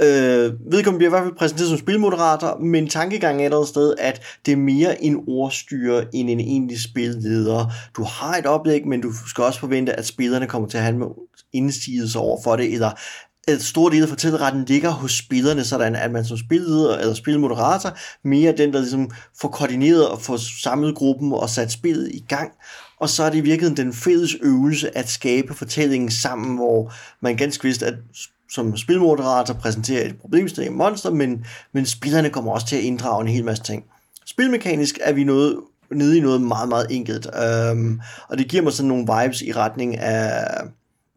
[0.01, 0.07] Uh,
[0.73, 4.23] vedkommende bliver i hvert fald præsenteret som spilmoderator, men tankegangen er et andet sted, at
[4.47, 7.73] det er mere en ordstyre end en egentlig spilleder.
[7.97, 10.97] Du har et oplæg, men du skal også forvente, at spillerne kommer til at have
[10.97, 11.03] en
[11.53, 12.91] indsigelse over for det, eller
[13.49, 17.97] at stor del af fortælleretten ligger hos spillerne, sådan at man som spilleder eller spilmoderator
[18.25, 22.25] mere er den, der ligesom får koordineret og får samlet gruppen og sat spillet i
[22.29, 22.53] gang.
[23.01, 27.37] Og så er det i virkeligheden den fælles øvelse at skabe fortællingen sammen, hvor man
[27.37, 27.95] ganske vist at
[28.51, 33.29] som spilmoderator præsenterer et problemstilling monster, men, men spillerne kommer også til at inddrage en
[33.29, 33.85] hel masse ting.
[34.27, 35.57] Spilmekanisk er vi noget,
[35.93, 39.53] nede i noget meget, meget enkelt, øhm, og det giver mig sådan nogle vibes i
[39.53, 40.45] retning af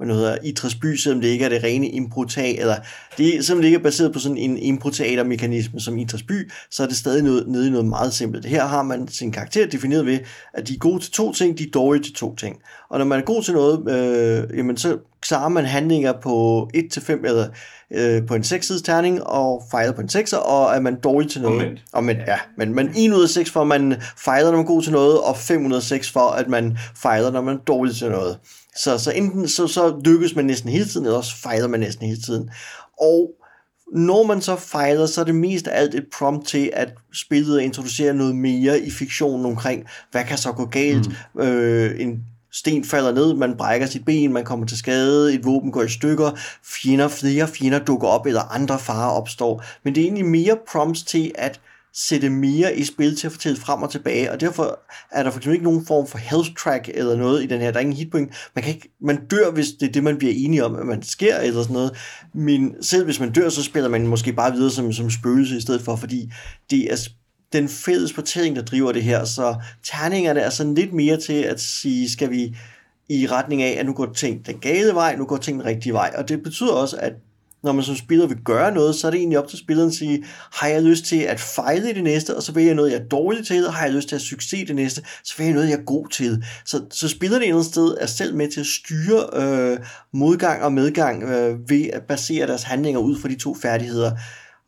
[0.01, 2.75] hvad nu hedder, Idræs by, selvom det ikke er det rene improtag, eller
[3.17, 6.83] det er, selvom det ikke er baseret på sådan en improteatermekanisme som Idræs by, så
[6.83, 8.45] er det stadig noget, nede i noget meget simpelt.
[8.45, 10.19] Her har man sin karakter defineret ved,
[10.53, 12.57] at de er gode til to ting, de er dårlige til to ting.
[12.89, 17.11] Og når man er god til noget, øh, jamen så klarer man handlinger på 1-5,
[17.11, 17.47] eller
[17.91, 21.41] øh, på en 6 terning, og fejler på en 6'er, og er man dårlig til
[21.41, 21.61] noget.
[21.61, 21.83] Omvendt.
[21.93, 22.37] Omvendt, ja.
[22.57, 24.91] Men, men 1 ud af 6 for, at man fejler, når man er god til
[24.91, 28.09] noget, og 5 ud af 6 for, at man fejler, når man er dårlig til
[28.09, 28.37] noget.
[28.75, 32.07] Så, så enten så, så lykkes man næsten hele tiden, eller også fejler man næsten
[32.07, 32.49] hele tiden.
[33.01, 33.31] Og
[33.93, 37.61] når man så fejler, så er det mest af alt et prompt til, at spillet
[37.61, 41.07] introducerer noget mere i fiktionen omkring, hvad kan så gå galt.
[41.35, 41.41] Mm.
[41.41, 45.71] Øh, en sten falder ned, man brækker sit ben, man kommer til skade, et våben
[45.71, 46.31] går i stykker,
[46.63, 49.63] fjender, flere fjender dukker op, eller andre farer opstår.
[49.83, 51.59] Men det er egentlig mere prompts til at
[51.93, 54.79] sætte mere i spil til at fortælle frem og tilbage, og derfor
[55.11, 57.71] er der for eksempel ikke nogen form for health track eller noget i den her.
[57.71, 58.33] Der er ingen hitpoint.
[58.55, 61.03] Man, kan ikke, man dør, hvis det er det, man bliver enige om, at man
[61.03, 61.91] sker eller sådan noget.
[62.33, 65.61] Men selv hvis man dør, så spiller man måske bare videre som, som spøgelse i
[65.61, 66.31] stedet for, fordi
[66.69, 67.07] det er
[67.53, 69.25] den fælles fortælling, der driver det her.
[69.25, 72.57] Så terningerne er sådan lidt mere til at sige, skal vi
[73.09, 75.93] i retning af, at nu går ting den gale vej, nu går ting den rigtige
[75.93, 76.13] vej.
[76.17, 77.13] Og det betyder også, at
[77.63, 79.95] når man som spiller vil gøre noget, så er det egentlig op til spilleren at
[79.95, 82.91] sige, har jeg lyst til at fejle i det næste, og så vil jeg noget,
[82.91, 85.01] jeg er dårlig til, og har jeg lyst til at have succes i det næste,
[85.23, 86.45] så vil jeg noget, jeg er god til.
[86.65, 89.79] Så, så spilleren et eller andet sted er selv med til at styre øh,
[90.13, 94.11] modgang og medgang øh, ved at basere deres handlinger ud fra de to færdigheder.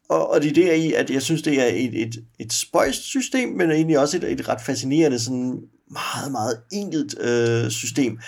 [0.10, 3.04] Og, og det er der i, at jeg synes, det er et, et, et spøjst
[3.04, 5.60] system, men egentlig også et, et ret fascinerende, sådan
[5.92, 8.20] meget, meget enkelt øh, system,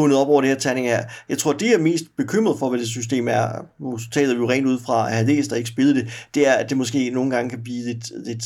[0.00, 1.02] bundet op over det her terning her.
[1.28, 3.48] Jeg tror, det er mest bekymret for, hvad det system er,
[3.80, 6.48] nu taler vi jo rent ud fra at have læst og ikke spillet det, det
[6.48, 8.44] er, at det måske nogle gange kan blive lidt, lidt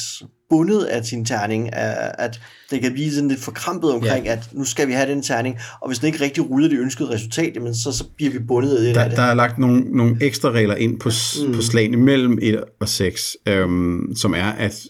[0.50, 2.40] bundet af sin terning, at at
[2.70, 4.32] det kan blive sådan lidt forkrampet omkring, ja.
[4.32, 7.10] at nu skal vi have den terning, og hvis den ikke rigtig ruller det ønskede
[7.10, 8.94] resultat, jamen så, så bliver vi bundet af det.
[8.94, 11.10] Der, der er lagt nogle, nogle ekstra regler ind på,
[11.46, 11.54] mm.
[11.54, 14.82] på slagene mellem 1 og 6, øhm, som er, at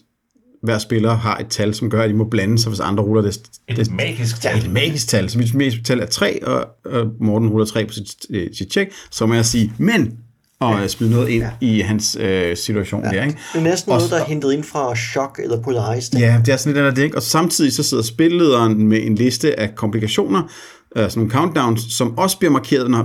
[0.65, 3.21] hver spiller har et tal, som gør, at de må blande sig, hvis andre ruller
[3.21, 3.39] det.
[3.67, 4.59] Et det magisk Ja, tal.
[4.59, 5.29] et magisk tal.
[5.29, 8.71] Så mit magiske tal er 3, og, og Morten ruller 3 på sit, øh, sit
[8.71, 10.17] check, så må jeg sige, men,
[10.59, 10.87] og ja.
[10.87, 11.49] smide noget ind ja.
[11.61, 13.09] i hans øh, situation ja.
[13.09, 13.23] der.
[13.23, 13.37] Ikke?
[13.53, 16.09] Det er næsten Og noget, der er hentet ind fra Shock eller Polaris.
[16.13, 17.17] Ja, det er sådan lidt af det, ikke?
[17.17, 20.51] Og samtidig så sidder spillederen med en liste af komplikationer,
[20.97, 23.03] øh, sådan nogle countdowns, som også bliver markeret, når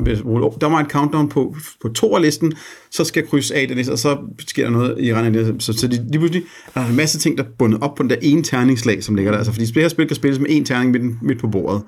[0.61, 2.53] der var et countdown på, på to af listen,
[2.91, 5.61] så skal jeg krydse af den liste, og så sker der noget i regnen.
[5.61, 6.43] Så, så det, lige pludselig
[6.75, 9.15] er der en masse ting, der er bundet op på den der ene terningslag, som
[9.15, 9.39] ligger der.
[9.39, 11.83] Altså, fordi det her spil kan spilles med en terning midt, midt på bordet.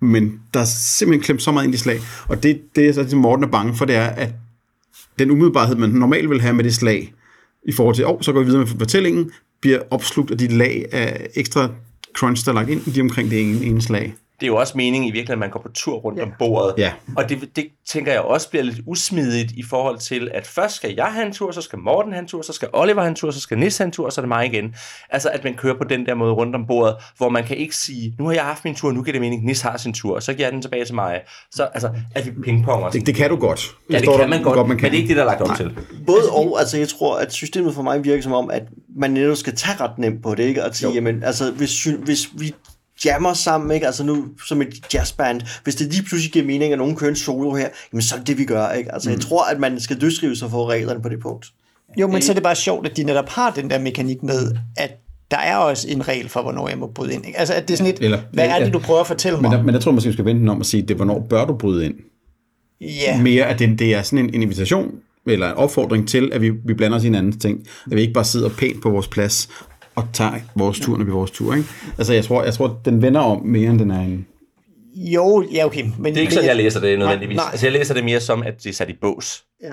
[0.00, 2.00] Men der er simpelthen klemt så meget ind i slag.
[2.28, 4.30] Og det, det er så, det Morten er bange for, det er, at
[5.18, 7.14] den umiddelbarhed, man normalt vil have med det slag,
[7.68, 10.86] i forhold til, oh, så går vi videre med fortællingen, bliver opslugt af de lag
[10.92, 11.68] af ekstra
[12.16, 14.72] crunch, der er lagt ind lige omkring det ene, ene slag det er jo også
[14.76, 16.24] meningen i virkeligheden, at man går på tur rundt ja.
[16.24, 16.74] om bordet.
[16.78, 16.92] Ja.
[17.16, 20.94] Og det, det tænker jeg også bliver lidt usmidigt i forhold til, at først skal
[20.96, 23.14] jeg have en tur, så skal Morten have en tur, så skal Oliver have en
[23.14, 24.74] tur, så skal Nis have en tur, og så er det mig igen.
[25.10, 27.76] Altså, at man kører på den der måde rundt om bordet, hvor man kan ikke
[27.76, 30.14] sige, nu har jeg haft min tur, nu giver det mening, Nis har sin tur,
[30.14, 31.20] og så giver jeg den tilbage til mig.
[31.50, 32.90] Så altså, at vi pingponger.
[32.90, 33.76] Det, det kan du godt.
[33.90, 35.40] ja, det står kan man godt, man men det er ikke det, der er lagt
[35.40, 35.78] op til.
[36.06, 38.62] Både og, altså jeg tror, at systemet for mig virker som om, at
[38.96, 40.64] man netop skal tage ret nemt på det, ikke?
[40.64, 42.54] Og sige, jamen, altså hvis, hvis vi
[43.04, 43.86] jammer sammen, ikke?
[43.86, 47.16] Altså nu som et jazzband, hvis det lige pludselig giver mening, at nogen kører en
[47.16, 48.94] solo her, jamen så er det det, vi gør, ikke?
[48.94, 49.12] Altså mm.
[49.12, 51.46] jeg tror, at man skal løsrive sig for reglerne på det punkt.
[52.00, 54.52] Jo, men så er det bare sjovt, at de netop har den der mekanik med,
[54.76, 54.90] at
[55.30, 57.26] der er også en regel for, hvornår jeg må bryde ind.
[57.26, 57.38] Ikke?
[57.38, 59.50] Altså, at det er sådan et, Eller- hvad er det, du prøver at fortælle mig?
[59.50, 60.94] Men der, men der tror jeg måske, vi skal vente om at sige, det er,
[60.94, 61.94] hvornår bør du bryde ind?
[62.80, 64.90] ja, Mere, at det, det er sådan en, en invitation,
[65.26, 67.60] eller en opfordring til, at vi, vi blander os i hinandens ting.
[67.90, 69.48] At vi ikke bare sidder pænt på vores plads
[69.98, 71.54] og tager vores tur, når vi vores tur.
[71.54, 71.68] Ikke?
[71.98, 74.26] Altså, jeg tror, jeg tror, den vender om mere, end den er en...
[74.94, 75.84] jo, ja, okay.
[75.98, 77.36] Men, Det er ikke sådan, jeg læser det nødvendigvis.
[77.36, 77.50] Nej, nej.
[77.52, 79.44] Altså, jeg læser det mere som, at det er sat i bås.
[79.62, 79.68] Ja.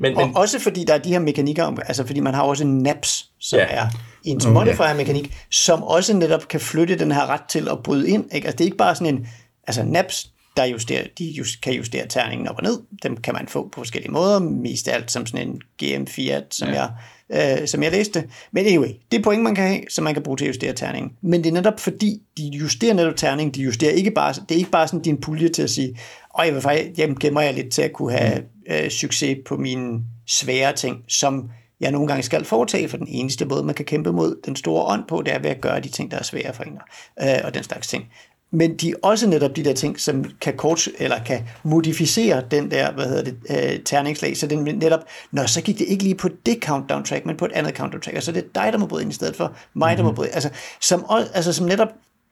[0.00, 2.42] Men, Og men også fordi der er de her mekanikker, om- altså fordi man har
[2.42, 3.64] også en naps, som Ja.
[3.68, 3.86] er
[4.24, 8.24] en modifier-mekanik, som også netop kan flytte den her ret til at bryde ind.
[8.34, 8.46] Ikke?
[8.46, 9.26] Altså det er ikke bare sådan en,
[9.66, 12.78] altså naps, der justerer, de just, kan justere terningen op og ned.
[13.02, 16.44] Dem kan man få på forskellige måder, mest af alt som sådan en GM Fiat,
[16.50, 16.74] som, ja.
[16.74, 16.90] jeg,
[17.32, 18.24] øh, som jeg læste.
[18.52, 20.72] Men anyway, det er point, man kan have, som man kan bruge til at justere
[20.72, 21.12] terningen.
[21.22, 24.58] Men det er netop fordi, de justerer netop terningen, de justerer ikke bare, det er
[24.58, 25.98] ikke bare sådan din pulje til at sige,
[26.30, 29.56] og jeg vil faktisk, jamen, gemmer jeg lidt til at kunne have øh, succes på
[29.56, 33.84] mine svære ting, som jeg nogle gange skal foretage, for den eneste måde, man kan
[33.84, 36.22] kæmpe mod den store ånd på, det er ved at gøre de ting, der er
[36.22, 36.78] svære for en,
[37.22, 38.04] øh, og den slags ting.
[38.52, 42.70] Men de er også netop de der ting, som kan kort, eller kan modificere den
[42.70, 45.00] der, hvad hedder det, øh, terningslag, så den netop,
[45.32, 48.00] når så gik det ikke lige på det countdown track, men på et andet countdown
[48.00, 50.02] track, og så er det dig, der må bryde ind i stedet for mig, der
[50.02, 51.88] må bryde Altså, som, altså, som netop,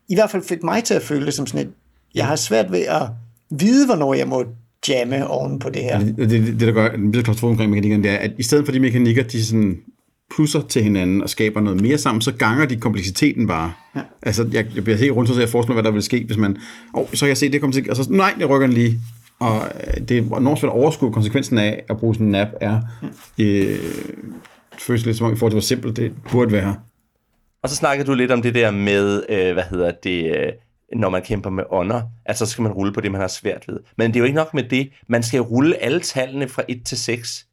[0.09, 1.73] i hvert fald fik mig til at føle det som sådan et,
[2.15, 3.03] jeg har svært ved at
[3.51, 4.45] vide, hvornår jeg må
[4.89, 5.99] jamme oven på det her.
[5.99, 8.65] Det, det, det der gør, den bliver klaustrofobisk omkring mekanikkerne, det er, at i stedet
[8.65, 9.79] for de mekanikker, de sådan
[10.35, 13.73] plusser til hinanden og skaber noget mere sammen, så ganger de kompleksiteten bare.
[13.97, 14.01] Ja.
[14.23, 16.37] Altså, jeg, jeg bliver helt rundt, så jeg forestiller mig, hvad der vil ske, hvis
[16.37, 16.57] man,
[16.95, 18.75] åh, oh, så kan jeg se, det kommer til, og så, nej, jeg rykker den
[18.75, 19.01] lige.
[19.41, 22.51] Og øh, det er enormt svært at overskue konsekvensen af at bruge sådan en app
[22.61, 22.81] er,
[23.39, 23.79] øh,
[24.73, 26.77] det føles lidt som om, i forhold til, hvor simpelt det burde være.
[27.63, 30.53] Og så snakkede du lidt om det der med, øh, hvad hedder det, øh,
[30.97, 33.69] når man kæmper med ånder, altså så skal man rulle på det, man har svært
[33.69, 33.81] ved.
[33.97, 34.91] Men det er jo ikke nok med det.
[35.09, 37.47] Man skal rulle alle tallene fra 1 til 6.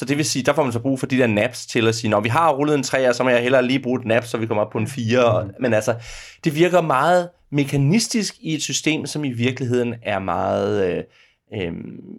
[0.00, 1.94] Så det vil sige, der får man så brug for de der naps til at
[1.94, 4.24] sige, når vi har rullet en 3, så må jeg hellere lige bruge et nap,
[4.24, 5.48] så vi kommer op på en 4.
[5.60, 5.94] Men altså,
[6.44, 11.04] det virker meget mekanistisk i et system, som i virkeligheden er meget øh,
[11.62, 11.72] øh,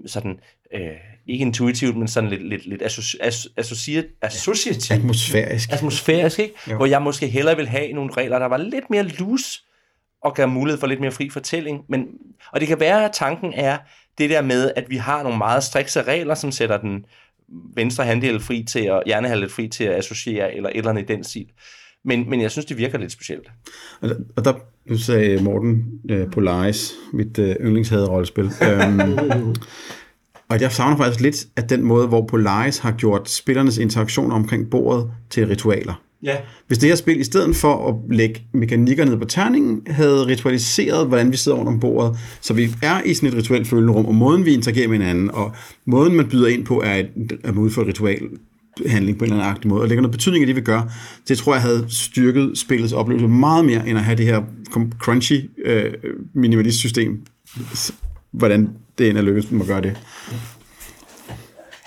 [0.05, 0.39] sådan,
[0.73, 0.81] øh,
[1.27, 5.71] ikke intuitivt, men sådan lidt, lidt, lidt associ- as- associ- associativt Atmosfærisk.
[5.73, 6.53] atmosfærisk, ikke?
[6.71, 6.75] Jo.
[6.75, 9.61] Hvor jeg måske hellere vil have nogle regler, der var lidt mere loose,
[10.23, 11.81] og gav mulighed for lidt mere fri fortælling.
[11.89, 12.05] Men,
[12.51, 13.77] og det kan være, at tanken er
[14.17, 17.05] det der med, at vi har nogle meget strikse regler, som sætter den
[17.75, 21.13] venstre halvdel fri til, at hjernehalvdel fri til at associere, eller et eller andet i
[21.13, 21.45] den stil.
[22.05, 23.51] Men, men jeg synes, det virker lidt specielt.
[24.01, 24.53] Og der, og der
[24.85, 28.43] nu sagde Morten øh, Polaris, mit øh, yndlingshaderollespil.
[28.67, 29.55] øhm,
[30.49, 34.69] og jeg savner faktisk lidt, at den måde, hvor Polaris har gjort spillernes interaktioner omkring
[34.69, 36.01] bordet til ritualer.
[36.23, 36.35] Ja.
[36.67, 41.07] Hvis det her spil, i stedet for at lægge mekanikker ned på terningen, havde ritualiseret,
[41.07, 44.05] hvordan vi sidder rundt om bordet, så vi er i sådan et rituelt følende rum,
[44.05, 45.55] og måden, vi interagerer med hinanden, og
[45.85, 47.07] måden, man byder ind på, er et,
[47.43, 48.21] at man udfører et ritual
[48.87, 50.93] handling på en eller anden agtig måde, og lægger noget betydning i det, vi gør,
[51.27, 54.41] det tror jeg havde styrket spillets oplevelse meget mere, end at have det her
[54.99, 55.93] crunchy øh,
[56.33, 57.21] minimalist-system.
[58.31, 59.97] Hvordan det end er lykkedes dem at gøre det.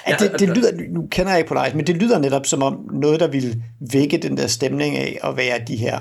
[0.08, 2.88] Ja, det, det lyder, nu kender jeg ikke Polaris, men det lyder netop som om
[2.92, 3.62] noget, der ville
[3.92, 5.98] vække den der stemning af at være de her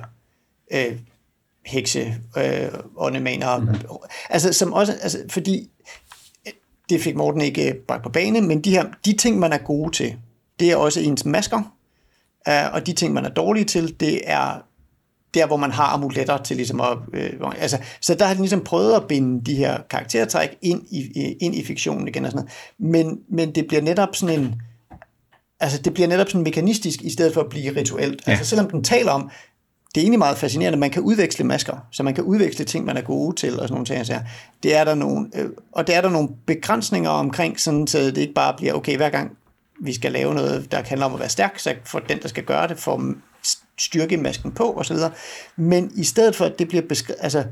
[0.73, 0.97] øh,
[1.65, 3.57] hekse, øh, åndemaner.
[3.57, 3.67] Mm.
[4.29, 5.69] Altså, som også, altså, fordi
[6.47, 6.53] øh,
[6.89, 9.57] det fik Morten ikke øh, bragt på bane, men de her, de ting, man er
[9.57, 10.15] gode til,
[10.59, 11.75] det er også ens masker,
[12.47, 14.65] øh, og de ting, man er dårlige til, det er
[15.33, 16.97] der, hvor man har amuletter til ligesom at...
[17.13, 20.99] Øh, altså, så der har de ligesom prøvet at binde de her karaktertræk ind i,
[20.99, 22.45] i- ind i fiktionen igen og sådan
[22.79, 23.01] noget.
[23.07, 24.55] Men, men det bliver netop sådan en...
[25.59, 28.21] Altså, det bliver netop sådan mekanistisk, i stedet for at blive rituelt.
[28.27, 28.31] Ja.
[28.31, 29.29] Altså, selvom den taler om,
[29.95, 32.97] det er egentlig meget fascinerende, man kan udveksle masker, så man kan udveksle ting, man
[32.97, 34.05] er gode til, og sådan nogle ting.
[34.05, 34.19] Så
[34.63, 38.17] det er der nogle, øh, og der er der nogle begrænsninger omkring, sådan, så det
[38.17, 39.31] ikke bare bliver, okay, hver gang
[39.81, 42.43] vi skal lave noget, der handler om at være stærk, så for den, der skal
[42.43, 42.97] gøre det, får
[43.77, 45.11] styrke masken på, og så videre.
[45.55, 47.43] Men i stedet for, at det bliver beskrevet, altså,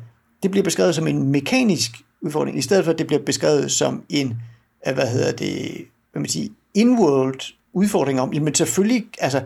[0.43, 4.03] det bliver beskrevet som en mekanisk udfordring, i stedet for, at det bliver beskrevet som
[4.10, 4.41] en,
[4.88, 9.41] øh, hvad hedder det, hvad man siger, in-world udfordring om, jamen selvfølgelig, altså,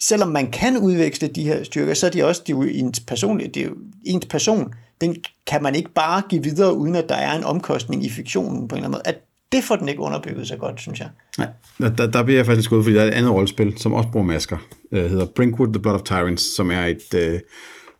[0.00, 3.00] selvom man kan udveksle de her styrker, så er de også de er jo ens
[3.00, 4.74] personlige, det er jo ens person.
[5.00, 5.16] Den
[5.46, 8.74] kan man ikke bare give videre, uden at der er en omkostning i fiktionen på
[8.74, 9.02] en eller anden måde.
[9.04, 11.08] At det får den ikke underbygget så godt, synes jeg.
[11.38, 13.92] Nej, der, der, der bliver jeg faktisk skudt, fordi der er et andet rollespil, som
[13.92, 14.56] også bruger masker.
[14.92, 17.14] Øh, hedder Brinkwood, The Blood of Tyrants, som er et...
[17.14, 17.38] Øh,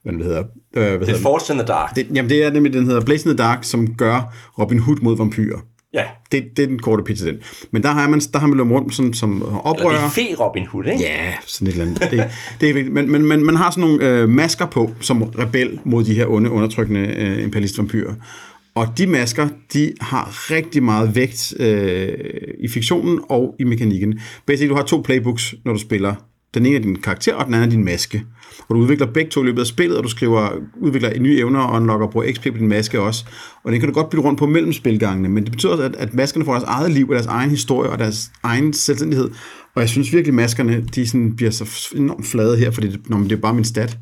[0.03, 0.41] hvad det hedder?
[0.41, 1.97] Øh, hvad Det hedder er Force in the Dark.
[1.97, 4.97] det, jamen, det er nemlig, den hedder Blaze in the Dark, som gør Robin Hood
[5.03, 5.59] mod vampyrer.
[5.95, 6.05] Ja.
[6.33, 7.37] Det, det er den korte pitch den.
[7.71, 10.05] Men der har man, der har man løbet rundt som, som Eller det oprører.
[10.05, 11.01] er fe Robin Hood, ikke?
[11.05, 12.01] Ja, sådan et eller andet.
[12.11, 12.31] Det,
[12.61, 12.95] det er vigtigt.
[12.95, 16.27] Men, men, men man har sådan nogle øh, masker på, som rebel mod de her
[16.27, 18.15] onde, undertrykkende øh, imperialistvampyrer.
[18.79, 22.09] Og de masker, de har rigtig meget vægt øh,
[22.61, 24.21] i fiktionen og i mekanikken.
[24.47, 26.14] Basically, du har to playbooks, når du spiller.
[26.55, 28.25] Den ene er din karakter, og den anden er din maske.
[28.69, 31.61] Og du udvikler begge to i løbet af spillet, og du skriver, udvikler nye evner
[31.61, 33.25] og unlocker og bruger XP på din maske også.
[33.64, 35.97] Og den kan du godt bytte rundt på mellem spilgangene, men det betyder også, at,
[35.97, 39.31] at maskerne får deres eget liv og deres egen historie og deres egen selvstændighed.
[39.75, 43.11] Og jeg synes virkelig, at maskerne de sådan bliver så enormt flade her, fordi det,
[43.11, 43.99] når, det er bare min stat.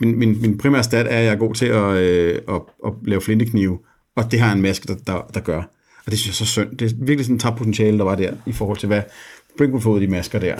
[0.00, 2.92] Min, min, min primære stat er, at jeg er god til at, øh, at, at
[3.04, 3.78] lave flinteknive,
[4.16, 5.62] og det har en maske, der, der, der gør.
[6.06, 6.76] Og det synes jeg er så synd.
[6.78, 9.02] Det er virkelig sådan en tabt potentiale, der var der, i forhold til, hvad
[9.58, 10.54] Brinkwood fået de masker der.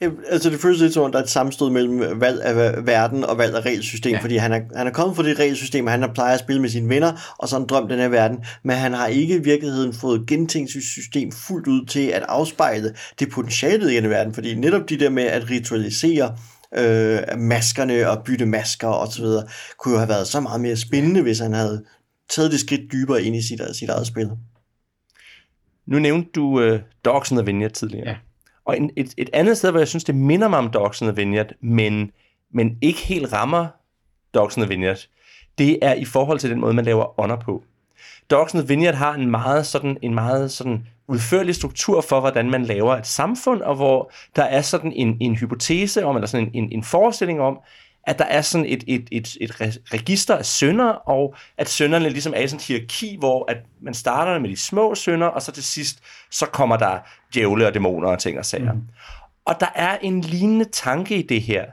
[0.00, 3.24] Ja, Altså det føles lidt som, om der er et sammenstød mellem valg af verden
[3.24, 4.20] og valg af regelsystem, ja.
[4.20, 6.70] fordi han er, han er kommet fra det regelsystem, han har plejer at spille med
[6.70, 9.92] sine venner, og så han drømt den her verden, men han har ikke i virkeligheden
[9.92, 14.54] fået gentænkt sit system fuldt ud til at afspejle det potentiale i den verden, fordi
[14.54, 16.36] netop de der med at ritualisere
[16.78, 19.44] øh, maskerne og bytte masker og så videre,
[19.78, 21.84] kunne jo have været så meget mere spændende, hvis han havde
[22.34, 24.30] taget det skridt dybere ind i sit, sit eget spil.
[25.86, 28.08] Nu nævnte du uh, Dogs the Vineyard tidligere.
[28.08, 28.16] Ja.
[28.64, 31.16] Og en, et, et andet sted, hvor jeg synes, det minder mig om Dogs the
[31.16, 32.10] Vineyard, men,
[32.50, 33.66] men ikke helt rammer
[34.34, 35.08] Dogs the Vineyard,
[35.58, 37.62] det er i forhold til den måde, man laver ånder på.
[38.30, 42.64] Dogs the Vineyard har en meget sådan, en meget sådan udførlig struktur for, hvordan man
[42.64, 46.64] laver et samfund, og hvor der er sådan en, en hypotese om, eller sådan en,
[46.64, 47.58] en, en forestilling om,
[48.06, 52.08] at der er sådan et, et, et, et re- register af sønder, og at sønderne
[52.08, 55.42] ligesom er i sådan et hierarki, hvor at man starter med de små sønder, og
[55.42, 55.98] så til sidst,
[56.30, 56.98] så kommer der
[57.34, 58.72] djævle og dæmoner og ting og sager.
[58.72, 58.80] Mm.
[59.44, 61.64] Og der er en lignende tanke i det her,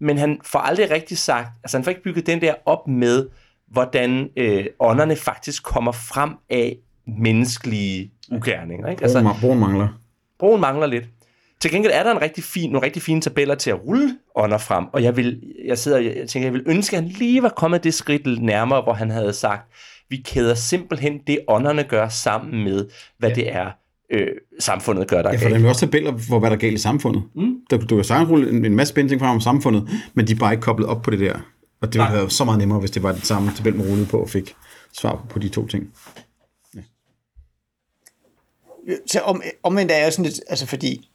[0.00, 3.28] men han får aldrig rigtig sagt, altså han får ikke bygget den der op med,
[3.70, 6.76] hvordan øh, ånderne faktisk kommer frem af
[7.22, 8.88] menneskelige ugerninger.
[8.90, 9.02] Ikke?
[9.02, 9.88] Altså, Altså, Broen mangler.
[10.38, 11.04] broen mangler lidt.
[11.60, 14.58] Til gengæld er der en rigtig fin, nogle rigtig fine tabeller til at rulle ånder
[14.58, 17.48] frem, og jeg, vil, jeg sidder jeg tænker, jeg vil ønske, at han lige var
[17.48, 19.72] kommet det skridt lidt nærmere, hvor han havde sagt,
[20.08, 22.86] vi kæder simpelthen det, ånderne gør sammen med,
[23.18, 23.34] hvad ja.
[23.34, 23.70] det er,
[24.12, 24.28] øh,
[24.60, 25.64] samfundet gør, der er Ja, for der galt.
[25.64, 27.22] er også tabeller for, hvad der er galt i samfundet.
[27.34, 27.54] Mm.
[27.70, 29.88] Du, du kan sagtens rulle en, en masse spændende ting frem om samfundet, mm.
[30.14, 31.34] men de er bare ikke koblet op på det der.
[31.80, 32.08] Og det ville Nej.
[32.08, 34.30] have været så meget nemmere, hvis det var den samme tabel, man rullede på og
[34.30, 34.54] fik
[34.92, 35.92] svar på de to ting.
[39.06, 41.10] Så om, omvendt er jeg sådan lidt, altså fordi,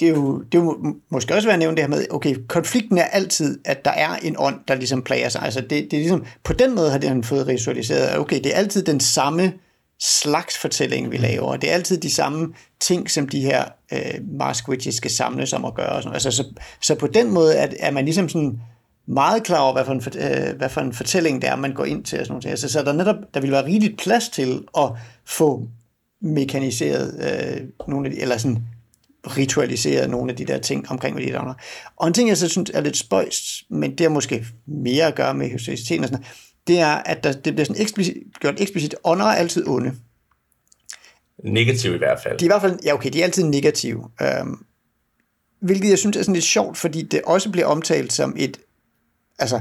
[0.00, 2.98] det er jo, det er jo måske også være nævnt det her med, okay, konflikten
[2.98, 5.42] er altid, at der er en ånd, der ligesom plager sig.
[5.42, 8.36] Altså det, det er ligesom, på den måde har det han fået ritualiseret, at okay,
[8.36, 9.52] det er altid den samme
[10.00, 11.56] slags fortælling, vi laver.
[11.56, 15.64] Det er altid de samme ting, som de her øh, mask witches skal samles om
[15.64, 15.88] at gøre.
[15.88, 16.14] Og sådan.
[16.14, 16.44] Altså, så,
[16.82, 18.60] så på den måde er, er man ligesom sådan
[19.06, 21.84] meget klar over, hvad for, en, øh, hvad for en fortælling det er, man går
[21.84, 22.20] ind til.
[22.20, 22.50] Og sådan noget.
[22.50, 24.90] Altså, så der netop, der vil være rigeligt plads til at
[25.26, 25.68] få
[26.20, 28.64] mekaniseret øh, nogle af de, eller sådan
[29.26, 31.54] ritualiseret nogle af de der ting omkring, der
[31.96, 35.14] Og en ting, jeg så synes er lidt spøjst, men det har måske mere at
[35.14, 38.60] gøre med historiciteten og sådan noget, det er, at der, det bliver sådan eksplicit, gjort
[38.60, 39.92] eksplicit, ånder er altid onde.
[41.44, 42.38] Negativ i hvert fald.
[42.38, 44.10] De er i hvert fald, ja okay, de er altid negative.
[44.22, 44.64] Øhm,
[45.60, 48.60] hvilket jeg synes er sådan lidt sjovt, fordi det også bliver omtalt som et,
[49.38, 49.60] altså,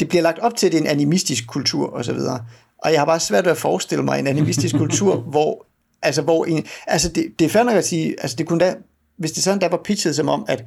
[0.00, 2.44] det bliver lagt op til, at det er en animistisk kultur og så videre.
[2.78, 5.66] Og jeg har bare svært ved at forestille mig en animistisk kultur, hvor,
[6.06, 8.74] altså, hvor en, altså det, det er fair nok at sige, altså det kunne da,
[9.16, 10.64] hvis det sådan der var pitchet som om, at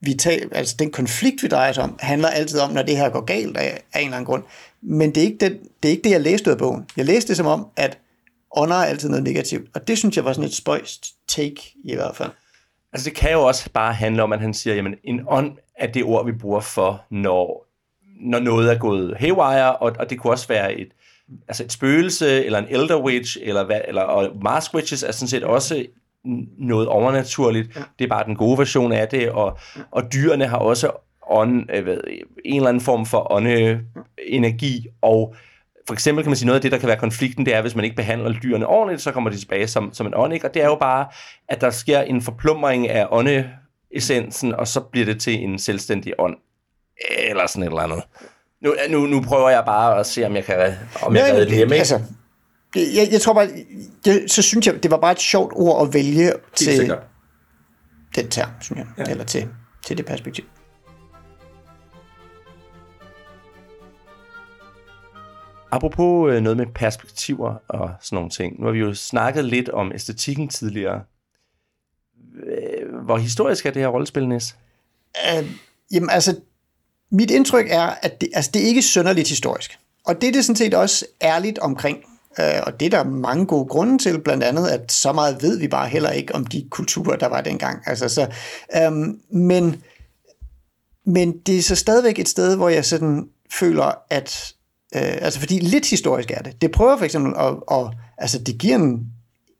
[0.00, 3.08] vi tager, altså den konflikt, vi drejer sig om, handler altid om, når det her
[3.08, 4.42] går galt af, af en eller anden grund.
[4.82, 6.86] Men det er, ikke det, det er ikke det, jeg læste ud af bogen.
[6.96, 7.98] Jeg læste det som om, at
[8.56, 9.70] ånder er altid noget negativt.
[9.74, 12.30] Og det synes jeg var sådan et spøjst take i hvert fald.
[12.92, 15.86] Altså det kan jo også bare handle om, at han siger, jamen en ånd er
[15.86, 17.66] det ord, vi bruger for, når,
[18.20, 20.88] når noget er gået haywire, og, og det kunne også være et,
[21.48, 25.28] altså et spøgelse, eller en elder witch, eller, hvad, eller og mask witches er sådan
[25.28, 25.86] set også
[26.58, 27.76] noget overnaturligt.
[27.76, 27.82] Ja.
[27.98, 29.58] Det er bare den gode version af det, og,
[29.90, 30.90] og dyrene har også
[31.26, 31.96] ånd, øh, hvad,
[32.44, 35.34] en eller anden form for åndeenergi, og
[35.86, 37.74] for eksempel kan man sige, noget af det, der kan være konflikten, det er, hvis
[37.74, 40.46] man ikke behandler dyrene ordentligt, så kommer de tilbage som, som en ånd, ikke?
[40.46, 41.06] Og det er jo bare,
[41.48, 46.36] at der sker en forplumring af åndeessensen, og så bliver det til en selvstændig ånd.
[47.28, 48.02] Eller sådan et eller andet.
[48.64, 51.46] Nu, nu, nu prøver jeg bare at se, om jeg kan, om jeg kan redde
[51.46, 51.76] det hjem, ikke?
[51.76, 52.00] altså,
[52.76, 53.48] jeg, jeg tror bare,
[54.06, 56.92] jeg, så synes jeg, det var bare et sjovt ord at vælge til
[58.16, 59.06] den term, synes jeg.
[59.06, 59.10] Ja.
[59.10, 59.48] Eller til
[59.86, 60.44] til det perspektiv.
[65.70, 68.60] Apropos øh, noget med perspektiver og sådan nogle ting.
[68.60, 71.02] Nu har vi jo snakket lidt om æstetikken tidligere.
[72.46, 74.56] Øh, Hvor historisk er det her rollespil, Nis?
[75.38, 75.50] Øh,
[75.92, 76.40] jamen altså,
[77.14, 79.78] mit indtryk er, at det, altså, det er ikke sønderligt historisk.
[80.06, 81.98] Og det er det sådan set også ærligt omkring.
[82.40, 85.58] Øh, og det er der mange gode grunde til, blandt andet, at så meget ved
[85.58, 87.82] vi bare heller ikke om de kulturer, der var dengang.
[87.86, 88.26] Altså, så,
[88.76, 89.82] øhm, men,
[91.06, 94.54] men det er så stadigvæk et sted, hvor jeg sådan føler, at
[94.94, 96.62] øh, altså fordi lidt historisk er det.
[96.62, 97.86] Det prøver for eksempel at, at
[98.18, 99.06] altså det giver en,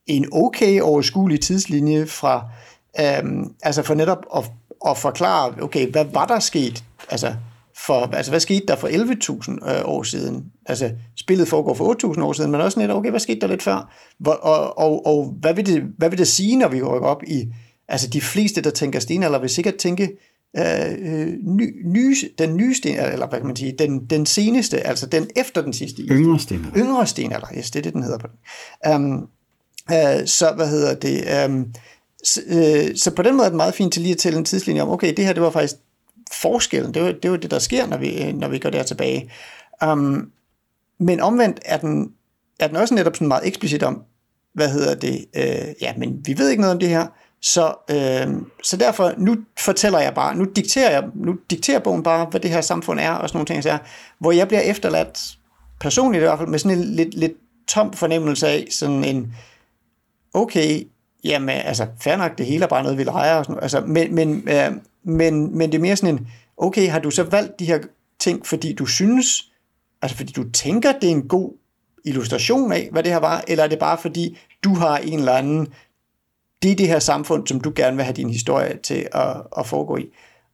[0.06, 2.48] en okay overskuelig tidslinje fra,
[3.00, 4.44] øhm, altså for netop at,
[4.86, 7.34] at forklare, okay, hvad var der sket, altså
[7.76, 10.44] for, altså hvad skete der for 11.000 øh, år siden?
[10.66, 13.62] Altså spillet foregår for 8.000 år siden, men også net, okay, hvad skete der lidt
[13.62, 13.94] før?
[14.18, 17.22] Hvor, og, og, og hvad, vil det, hvad vil det sige, når vi rykker op
[17.26, 17.46] i,
[17.88, 20.08] altså de fleste, der tænker stenalder, vil sikkert tænke,
[20.56, 25.06] øh, ny, ny, den nye sten, eller hvad kan man sige, den, den seneste, altså
[25.06, 26.08] den efter den sidste is.
[26.10, 26.78] Yngre stenalder.
[26.78, 28.94] Yngre stenalder, yes, det er det, den hedder på den.
[28.94, 29.28] Um,
[29.90, 31.44] uh, så hvad hedder det?
[31.46, 31.74] Um,
[32.24, 34.44] så, uh, så på den måde er det meget fint til lige at tælle en
[34.44, 35.74] tidslinje om, okay, det her, det var faktisk
[36.32, 39.30] forskellen, det var det, var det der sker, når vi, når vi går der tilbage.
[39.86, 40.30] Um,
[40.98, 42.12] men omvendt er den,
[42.60, 44.02] er den også netop sådan meget eksplicit om,
[44.54, 47.06] hvad hedder det, øh, ja, men vi ved ikke noget om det her,
[47.42, 52.26] så, øh, så derfor, nu fortæller jeg bare, nu dikterer, jeg, nu dikterer bogen bare,
[52.30, 53.78] hvad det her samfund er, og sådan nogle ting, så er,
[54.18, 55.38] hvor jeg bliver efterladt,
[55.80, 57.32] personligt i hvert fald, med sådan en lidt, lidt
[57.68, 59.34] tom fornemmelse af, sådan en,
[60.34, 60.84] okay,
[61.24, 64.14] jamen, altså, fair nok, det hele er bare noget, vi leger, og sådan, altså, men,
[64.14, 64.72] men, øh,
[65.02, 67.78] men, men det er mere sådan en, okay, har du så valgt de her
[68.18, 69.50] ting, fordi du synes,
[70.02, 71.52] altså fordi du tænker, det er en god
[72.04, 75.32] illustration af, hvad det her var, eller er det bare fordi, du har en eller
[75.32, 75.68] anden
[76.64, 79.66] det er det her samfund, som du gerne vil have din historie til at, at
[79.66, 80.06] foregå i.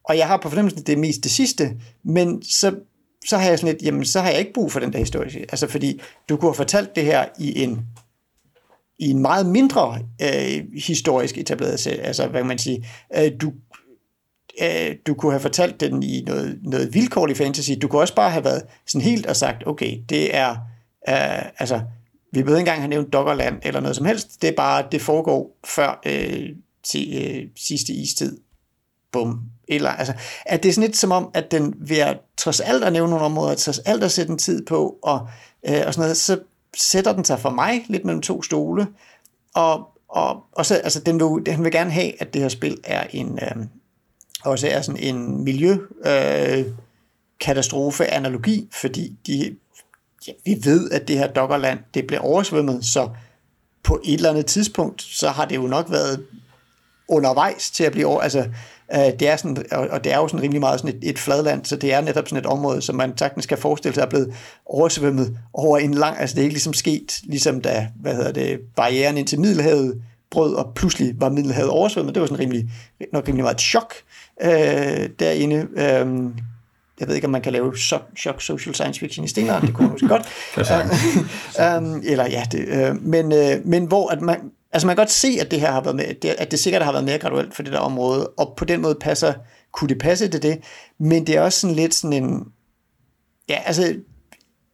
[0.05, 1.71] Og jeg har på fornemmelsen, at det er mest det sidste,
[2.03, 2.75] men så,
[3.27, 5.41] så har jeg sådan lidt, jamen så har jeg ikke brug for den der historie.
[5.41, 7.87] Altså fordi du kunne have fortalt det her i en
[9.01, 12.01] i en meget mindre øh, historisk etableret serie.
[12.01, 12.87] Altså, hvad kan man sige,
[13.17, 13.53] øh, du,
[14.63, 17.71] øh, du kunne have fortalt den i noget, noget vilkårlig fantasy.
[17.83, 20.51] Du kunne også bare have været sådan helt og sagt, okay, det er,
[21.09, 21.81] øh, altså,
[22.33, 24.43] vi behøver ikke engang have nævnt Doggerland eller noget som helst.
[24.43, 26.49] Det er bare, det foregår før øh,
[26.85, 28.39] til, øh, sidste istid.
[29.13, 29.41] Bum.
[29.69, 30.13] Eller, altså,
[30.47, 33.11] at det er sådan lidt som om, at den ved at trods alt at nævne
[33.11, 35.29] nogle områder, trods alt at sætte en tid på, og,
[35.69, 36.39] øh, og sådan noget, så
[36.77, 38.87] sætter den sig for mig lidt mellem to stole.
[39.55, 42.79] Og, og, og så, altså, den vil, den vil gerne have, at det her spil
[42.85, 43.67] er en, øh,
[44.45, 46.65] også er sådan en miljø, øh,
[47.41, 49.57] katastrofe-analogi, fordi de
[50.27, 53.11] ja, vi ved, at det her Doggerland, det blev oversvømmet, så
[53.83, 56.27] på et eller andet tidspunkt, så har det jo nok været
[57.09, 58.49] undervejs til at blive over, altså
[58.95, 61.77] det er sådan, og det er jo sådan rimelig meget sådan et, et fladland, så
[61.77, 64.35] det er netop sådan et område, som man sagtens kan forestille sig er blevet
[64.67, 68.61] oversvømmet over en lang, altså det er ikke ligesom sket, ligesom da, hvad hedder det,
[68.77, 72.71] barrieren ind til Middelhavet brød, og pludselig var Middelhavet oversvømmet, det var sådan rimelig,
[73.13, 73.95] nok rimelig meget et chok
[74.43, 76.31] øh, derinde, øh,
[77.01, 77.77] jeg ved ikke, om man kan lave
[78.17, 81.79] shock social science fiction i stenalderen, det kunne man måske godt.
[81.79, 84.41] um, eller ja, det, uh, men, uh, men hvor at man,
[84.73, 86.93] altså man kan godt se, at det her har været med, at det sikkert har
[86.93, 89.35] været mere graduelt for det der område, og på den måde passer,
[89.73, 90.61] kunne det passe til det,
[90.99, 92.45] men det er også sådan lidt sådan en,
[93.49, 93.97] ja, altså,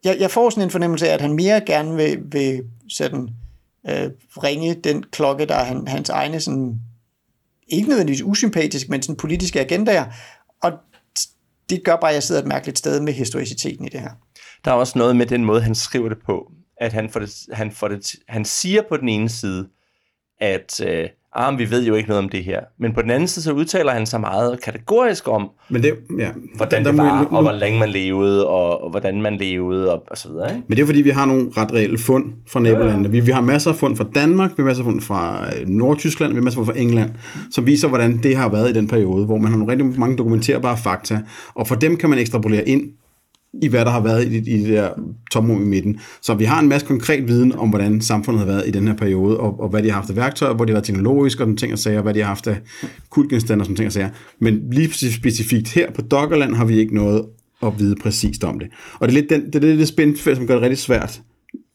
[0.04, 3.28] jeg, jeg får sådan en fornemmelse af, at han mere gerne vil, vil sådan,
[3.88, 4.10] øh,
[4.42, 6.80] ringe den klokke, der er han, hans egne sådan,
[7.68, 10.04] ikke nødvendigvis usympatisk, men sådan politiske agendaer,
[10.62, 10.72] og
[11.70, 14.10] det gør bare, at jeg sidder et mærkeligt sted med historiciteten i det her.
[14.64, 17.30] Der er også noget med den måde, han skriver det på, at han, får det,
[17.52, 19.68] han, får det, han siger på den ene side,
[20.40, 22.60] at øh, ah, vi ved jo ikke noget om det her.
[22.78, 26.28] Men på den anden side, så udtaler han sig meget kategorisk om, Men det, ja,
[26.56, 29.92] hvordan der, det var, må, og hvor længe man levede, og, og hvordan man levede,
[29.92, 30.50] og, og så videre.
[30.50, 30.62] Ikke?
[30.68, 33.10] Men det er fordi, vi har nogle ret reelle fund fra nabolandene.
[33.10, 35.68] Vi, vi har masser af fund fra Danmark, vi har masser af fund fra øh,
[35.68, 37.10] Nordtyskland, vi har masser af fund fra England,
[37.50, 40.16] som viser, hvordan det har været i den periode, hvor man har nogle rigtig mange
[40.16, 41.20] dokumenterbare fakta,
[41.54, 42.82] og for dem kan man ekstrapolere ind
[43.62, 44.90] i hvad der har været i, i det der
[45.30, 46.00] tomrum i midten.
[46.22, 48.94] Så vi har en masse konkret viden om, hvordan samfundet har været i den her
[48.94, 51.46] periode, og, og hvad de har haft af værktøjer, hvor de har været teknologiske og
[51.46, 52.56] sådan ting og sager, hvad de har haft af
[53.10, 54.08] kultgenstande og sådan ting og sager.
[54.40, 57.24] Men lige specifikt her på Doggerland har vi ikke noget
[57.62, 58.68] at vide præcist om det.
[58.98, 61.20] Og det er lidt den, det, er det, det spændfelt, som gør det rigtig svært.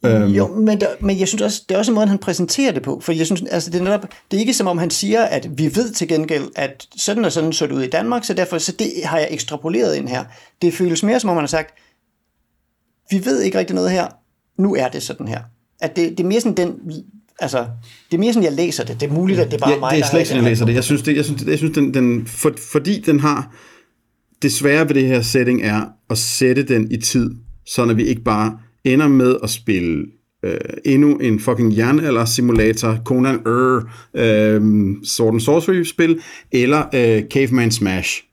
[0.05, 0.31] Øhm.
[0.31, 2.83] Jo, men, der, men jeg synes også, det er også en måde, han præsenterer det
[2.83, 2.99] på.
[2.99, 5.49] For jeg synes, altså det, er netop, det er ikke som om, han siger, at
[5.57, 8.57] vi ved til gengæld, at sådan og sådan så det ud i Danmark, så derfor
[8.57, 10.23] så det har jeg ekstrapoleret ind her.
[10.61, 11.73] Det føles mere som om, han har sagt,
[13.11, 14.07] vi ved ikke rigtig noget her,
[14.57, 15.41] nu er det sådan her.
[15.81, 16.75] At det, det er mere sådan den
[17.41, 17.65] Altså,
[18.11, 18.99] det er mere sådan, jeg læser det.
[18.99, 20.51] Det er muligt, at det er bare ja, mig, det er slet ikke sådan, jeg
[20.51, 20.73] læser det.
[20.73, 23.55] Jeg synes, det, jeg synes, det, jeg synes den, den, for, fordi den har...
[24.41, 27.31] Det svære ved det her setting er at sætte den i tid,
[27.65, 30.05] så når vi ikke bare ender med at spille
[30.43, 34.61] øh, endnu en fucking jernalder simulator, Conan Ur, øh,
[35.03, 36.19] Sword and Sorcery spil,
[36.51, 38.23] eller øh, Caveman Smash,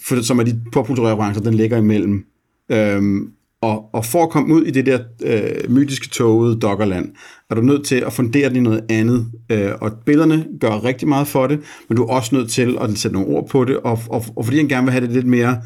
[0.00, 2.24] for, som er de populære brancher, den ligger imellem.
[2.72, 3.28] Øhm,
[3.60, 7.12] og, og for at komme ud i det der øh, mytiske togede Doggerland,
[7.50, 9.26] er du nødt til at fundere det i noget andet.
[9.50, 12.98] Øh, og billederne gør rigtig meget for det, men du er også nødt til at
[12.98, 15.26] sætte nogle ord på det, og, og, og fordi han gerne vil have det lidt
[15.26, 15.62] mere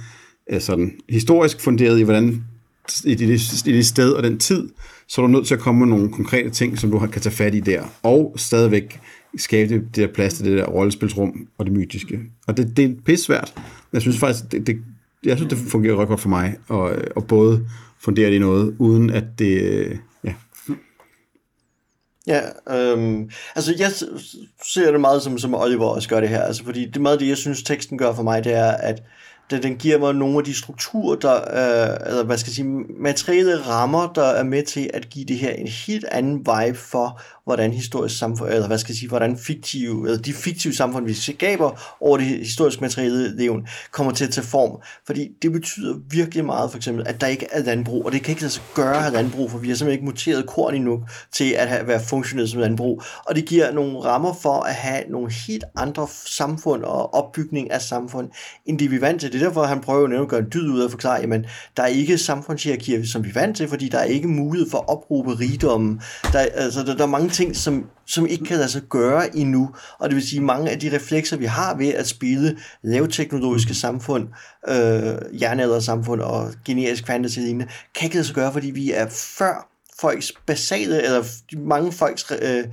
[0.53, 2.45] øh, sådan, historisk funderet i, hvordan
[3.05, 4.68] i det, i det sted og den tid,
[5.09, 7.34] så er du nødt til at komme med nogle konkrete ting, som du kan tage
[7.34, 9.01] fat i der, og stadigvæk
[9.39, 12.20] skabe det, det der plads til det der rollespilsrum og det mytiske.
[12.47, 14.76] Og det, det er pissvært, men Jeg synes faktisk, det, det,
[15.24, 17.66] jeg synes, det fungerer ret godt for mig, og, og både
[18.01, 19.89] fundere det i noget, uden at det,
[20.24, 20.34] ja.
[22.26, 23.91] Ja, øhm, altså jeg
[24.72, 27.28] ser det meget som, som Oliver også gør det her, altså fordi det meget det,
[27.28, 29.03] jeg synes, teksten gør for mig, det er, at
[29.51, 32.69] den, den giver mig nogle af de strukturer, der, øh, eller hvad skal jeg sige,
[33.01, 37.21] materielle rammer, der er med til at give det her en helt anden vibe for,
[37.45, 41.15] hvordan historisk samfund, eller hvad skal jeg sige, hvordan fiktive, eller de fiktive samfund, vi
[41.15, 44.83] skaber over det historiske materielle leven, kommer til at tage form.
[45.07, 48.33] Fordi det betyder virkelig meget, for eksempel, at der ikke er landbrug, og det kan
[48.33, 51.05] ikke lade sig gøre at have landbrug, for vi har simpelthen ikke muteret korn endnu
[51.33, 53.03] til at have, være funktionelt som landbrug.
[53.27, 57.83] Og det giver nogle rammer for at have nogle helt andre samfund og opbygning af
[57.83, 58.31] samfund,
[58.67, 59.36] end det vi er vant til.
[59.37, 61.82] Det er derfor, han prøver at gøre en dyd ud af at forklare, jamen, der
[61.82, 64.89] er ikke samfundshierarkier, som vi er vant til, fordi der er ikke mulighed for at
[64.89, 66.01] opråbe rigdommen.
[66.32, 69.70] Der, altså, der, der er mange ting, som, som ikke kan lade sig gøre endnu.
[69.99, 74.28] Og det vil sige, mange af de reflekser, vi har ved at spille lavteknologiske samfund,
[74.68, 79.07] øh, jernaldersamfund og generisk fantasy lignende, kan ikke lade sig gøre, fordi vi er
[79.39, 79.68] før
[80.01, 81.24] folks basale, eller
[81.57, 82.64] mange folks øh,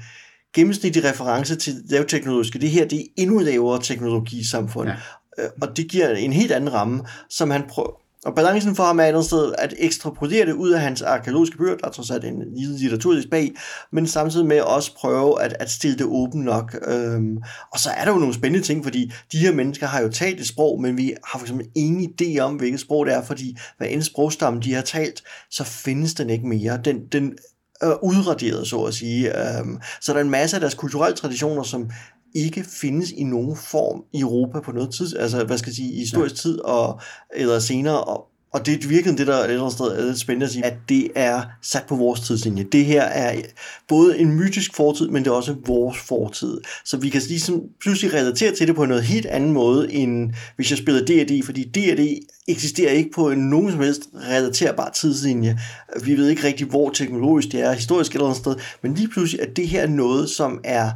[0.55, 2.59] gennemsnitlige reference til lavteknologiske.
[2.59, 4.89] Det her, det er endnu lavere teknologisamfund.
[4.89, 4.95] Ja.
[5.38, 9.00] Øh, og det giver en helt anden ramme, som han prøver, og balancen for ham
[9.00, 12.26] er et sted at ekstrapolere det ud af hans arkeologiske bøger, der er trods alt
[12.26, 13.52] en lille litteraturlist bag,
[13.92, 16.78] men samtidig med også prøve at, at stille det åbent nok.
[16.88, 17.38] Øhm,
[17.72, 20.40] og så er der jo nogle spændende ting, fordi de her mennesker har jo talt
[20.40, 23.58] et sprog, men vi har for eksempel ingen idé om, hvilket sprog det er, fordi
[23.78, 26.80] hvad end sprogstamme de har talt, så findes den ikke mere.
[26.86, 27.34] Den, den
[27.82, 29.58] er udraderet, så at sige.
[29.60, 31.90] Øhm, så der er en masse af deres kulturelle traditioner, som
[32.36, 35.94] ikke findes i nogen form i Europa på noget tid, altså hvad skal jeg sige,
[35.94, 36.50] i historisk ja.
[36.50, 37.00] tid og,
[37.36, 40.06] eller senere, og, og det er virkelig det, der er et eller andet sted er
[40.06, 42.64] lidt spændende at sige, at det er sat på vores tidslinje.
[42.64, 43.42] Det her er
[43.88, 46.62] både en mytisk fortid, men det er også vores fortid.
[46.86, 50.34] Så vi kan ligesom pludselig relatere til det på en noget helt anden måde, end
[50.56, 55.60] hvis jeg spiller D&D, fordi D&D eksisterer ikke på en nogen som helst relaterbar tidslinje.
[56.04, 59.42] Vi ved ikke rigtig, hvor teknologisk det er, historisk eller andet sted, men lige pludselig
[59.42, 60.92] er det her noget, som er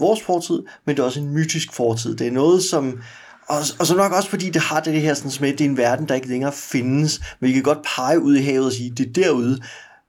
[0.00, 2.16] vores fortid, men det er også en mytisk fortid.
[2.16, 3.00] Det er noget, som...
[3.48, 5.68] Og, og så nok også fordi det har det, det her sådan med, det er
[5.68, 7.20] en verden, der ikke længere findes.
[7.40, 9.58] Men vi kan godt pege ud i havet og sige, det er derude,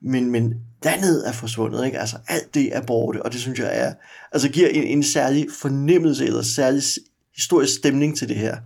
[0.02, 2.00] men, men landet er forsvundet, ikke?
[2.00, 3.94] Altså alt det er borte, og det synes jeg er,
[4.32, 6.84] altså giver en, en særlig fornemmelse, eller særlig
[7.36, 8.58] historisk stemning til det her.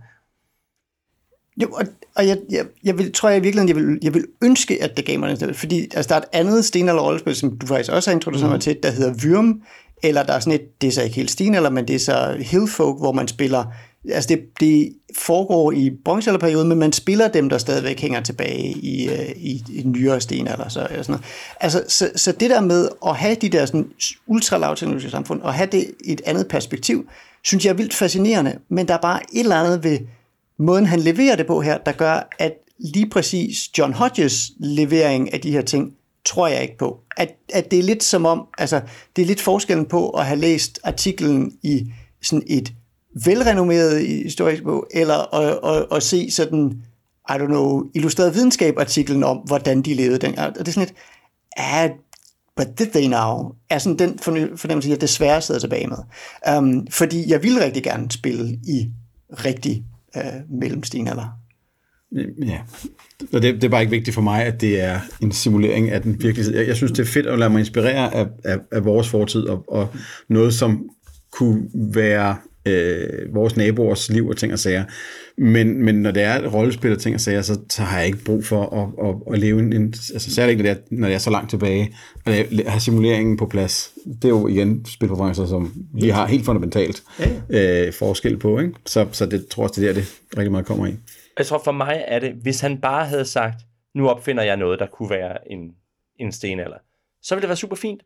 [1.62, 4.82] Jo, og, og jeg, jeg, jeg vil, tror jeg virkelig, jeg vil, jeg vil ønske,
[4.82, 7.58] at det gav mig det, fordi altså, der er et andet sten- eller rollespil, som
[7.58, 8.52] du faktisk også har introduceret mm.
[8.52, 9.62] mig til, der hedder Vyrm,
[10.02, 12.00] eller der er sådan et, det er så ikke helt sten, eller men det er
[12.00, 13.64] så Hillfolk, hvor man spiller,
[14.10, 19.08] altså det, det foregår i bronzealderperioden, men man spiller dem, der stadigvæk hænger tilbage i,
[19.08, 21.24] øh, i, i nyere sten, eller så, eller sådan noget.
[21.60, 23.88] Altså, så, så det der med at have de der sådan
[24.26, 27.08] ultralavteknologiske samfund, og have det i et andet perspektiv,
[27.42, 29.98] synes jeg er vildt fascinerende, men der er bare et eller andet ved
[30.58, 35.40] måden, han leverer det på her, der gør, at lige præcis John Hodges levering af
[35.40, 35.95] de her ting
[36.26, 37.00] tror jeg ikke på.
[37.16, 38.80] At, at det er lidt som om, altså
[39.16, 42.72] det er lidt forskellen på at have læst artiklen i sådan et
[43.24, 46.82] velrenommeret historisk bog, eller at, at, at se sådan,
[47.28, 50.38] I don't know, illustreret videnskab-artiklen om, hvordan de levede den.
[50.38, 50.98] Og det er sådan lidt,
[51.56, 51.90] ah,
[52.56, 53.52] but did they now?
[53.70, 55.98] Er sådan den fornemmelse, jeg desværre sidder tilbage med.
[56.56, 58.90] Um, fordi jeg vil rigtig gerne spille i
[59.30, 59.84] rigtig
[60.16, 61.38] uh, mellemstenalder.
[62.46, 62.58] Ja,
[63.32, 66.02] og det, det er bare ikke vigtigt for mig, at det er en simulering af
[66.02, 66.54] den virkelighed.
[66.56, 69.42] Jeg, jeg synes, det er fedt at lade mig inspirere af, af, af vores fortid,
[69.42, 69.88] og, og
[70.28, 70.88] noget, som
[71.32, 72.36] kunne være
[72.66, 74.84] øh, vores naboers liv og ting og sager.
[75.38, 78.06] Men, men når det er et rollespil og ting og sager, så, så har jeg
[78.06, 80.84] ikke brug for at, at, at leve en, en altså særligt ikke, når det, er,
[80.90, 81.94] når det er så langt tilbage,
[82.24, 82.32] og
[82.66, 83.90] have simuleringen på plads.
[84.04, 87.02] Det er jo igen spilpræferencer, som vi har helt fundamentalt
[87.50, 88.58] øh, forskel på.
[88.58, 88.72] Ikke?
[88.86, 90.94] Så, så det tror jeg, det er der, det rigtig meget kommer i.
[91.38, 93.60] Jeg tror for mig er det, hvis han bare havde sagt,
[93.94, 95.76] nu opfinder jeg noget, der kunne være en,
[96.16, 96.78] en stenalder,
[97.22, 98.02] så ville det være super fint.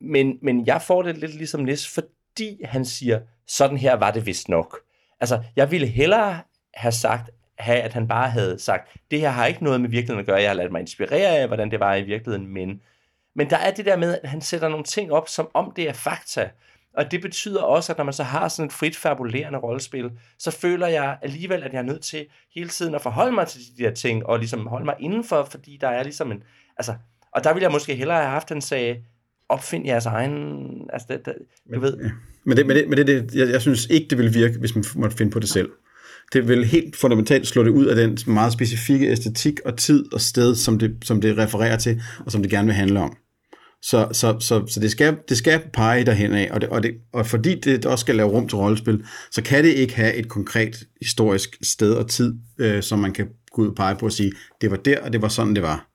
[0.00, 4.26] men, men jeg får det lidt ligesom Nis, fordi han siger, sådan her var det
[4.26, 4.78] vist nok.
[5.20, 6.40] Altså, jeg ville hellere
[6.74, 10.20] have sagt, have, at han bare havde sagt, det her har ikke noget med virkeligheden
[10.20, 12.82] at gøre, jeg har ladet mig inspirere af, hvordan det var i virkeligheden, men,
[13.34, 15.88] men der er det der med, at han sætter nogle ting op, som om det
[15.88, 16.50] er fakta.
[16.96, 20.50] Og det betyder også, at når man så har sådan et frit fabulerende rollespil, så
[20.50, 23.82] føler jeg alligevel, at jeg er nødt til hele tiden at forholde mig til de
[23.84, 26.42] der ting, og ligesom holde mig indenfor, fordi der er ligesom en...
[26.76, 26.94] Altså,
[27.32, 29.04] og der ville jeg måske hellere have haft, en sag,
[29.48, 30.58] opfind jeres egen...
[30.92, 31.34] Altså, det, det,
[31.74, 31.96] du ved...
[32.44, 34.74] Men, det, men, det, men det, det, jeg, jeg synes ikke, det vil virke, hvis
[34.74, 35.70] man måtte finde på det selv.
[36.32, 40.20] Det vil helt fundamentalt slå det ud af den meget specifikke æstetik og tid og
[40.20, 43.16] sted, som det, som det refererer til, og som det gerne vil handle om.
[43.90, 46.94] Så, så, så, så det, skal, det skal pege derhen af, og, det, og, det,
[47.12, 50.28] og fordi det også skal lave rum til rollespil, så kan det ikke have et
[50.28, 54.12] konkret historisk sted og tid, øh, som man kan gå ud og pege på og
[54.12, 55.88] sige, det var der, og det var sådan, det var.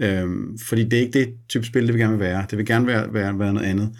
[0.00, 2.46] Øhm, fordi det er ikke det type spil, det vil gerne være.
[2.50, 3.90] Det vil gerne være, være, være noget andet.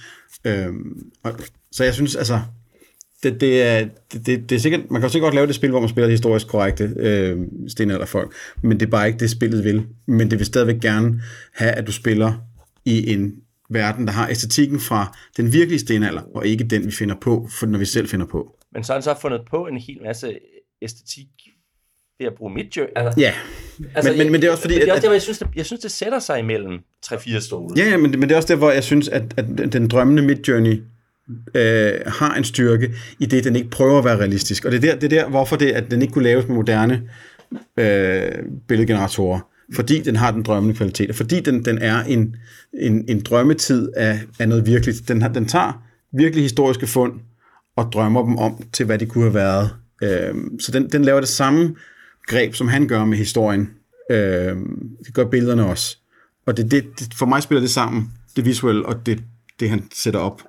[0.44, 1.32] Øhm, og,
[1.72, 2.40] så jeg synes, altså,
[3.22, 5.70] det, det, er, det, det, det er sikkert, man kan sikkert godt lave det spil,
[5.70, 7.38] hvor man spiller historisk korrekte øh,
[7.68, 9.86] stenalderfolk, men det er bare ikke det, spillet vil.
[10.07, 11.22] Men det vil stadigvæk gerne
[11.53, 12.32] have, at du spiller
[12.87, 13.34] i en
[13.70, 17.66] verden, der har æstetikken fra den virkelige stenalder, og ikke den, vi finder på, for
[17.66, 18.57] når vi selv finder på.
[18.72, 20.39] Men så har han så fundet på en hel masse
[20.82, 21.28] æstetik
[22.18, 22.93] ved at bruge Midjourney.
[22.97, 23.32] Altså, Ja,
[23.95, 25.22] altså, men, men, men det er også fordi, det er at, også der, hvor jeg
[25.22, 27.74] synes, det, jeg synes, det sætter sig imellem 3-4 stole.
[27.76, 30.22] Ja, ja men, men det er også der, hvor jeg synes, at, at den drømmende
[30.22, 30.82] Midjourney
[31.55, 34.64] øh, har en styrke i det, den ikke prøver at være realistisk.
[34.64, 36.57] Og det er der, det er der hvorfor det, at den ikke kunne laves med
[36.57, 37.09] moderne
[37.76, 38.32] øh,
[38.68, 39.41] billedgeneratorer.
[39.75, 42.37] Fordi den har den drømmende kvalitet, og fordi den, den er en,
[42.81, 45.09] en, en drømmetid af, af noget virkeligt.
[45.09, 47.12] Den, den tager virkelig historiske fund
[47.77, 49.71] og drømmer dem om til, hvad de kunne have været.
[50.03, 51.77] Øh, så den, den laver det samme
[52.27, 53.71] greb, som han gør med historien.
[54.11, 54.57] Øh,
[55.07, 55.97] det gør billederne også.
[56.47, 59.23] Og det, det, det, for mig spiller det sammen, det visuelle og det,
[59.61, 60.43] det han sætter op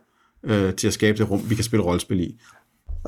[0.43, 2.39] øh, til at skabe det rum, vi kan spille rollespil i.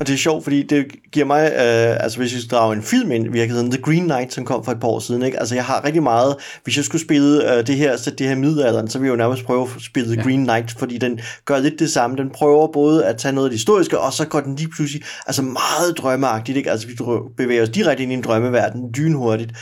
[0.00, 2.82] Og det er sjovt, fordi det giver mig, øh, altså hvis jeg skal drage en
[2.82, 5.38] film ind i virkeligheden, The Green Knight, som kom for et par år siden, ikke?
[5.38, 8.34] altså jeg har rigtig meget, hvis jeg skulle spille øh, det her, så det her
[8.34, 10.22] middelalderen, så vil jeg jo nærmest prøve at spille The ja.
[10.22, 13.50] Green Knight, fordi den gør lidt det samme, den prøver både at tage noget af
[13.50, 16.70] det historiske, og så går den lige pludselig, altså meget drømmeagtigt, ikke?
[16.70, 16.94] altså vi
[17.36, 19.52] bevæger os direkte ind i en drømmeverden, dynhurtigt,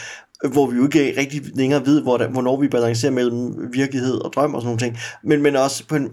[0.53, 4.33] hvor vi jo ikke rigtig længere ved, hvor der, hvornår vi balancerer mellem virkelighed og
[4.35, 6.11] drøm og sådan nogle ting, men, men også på en,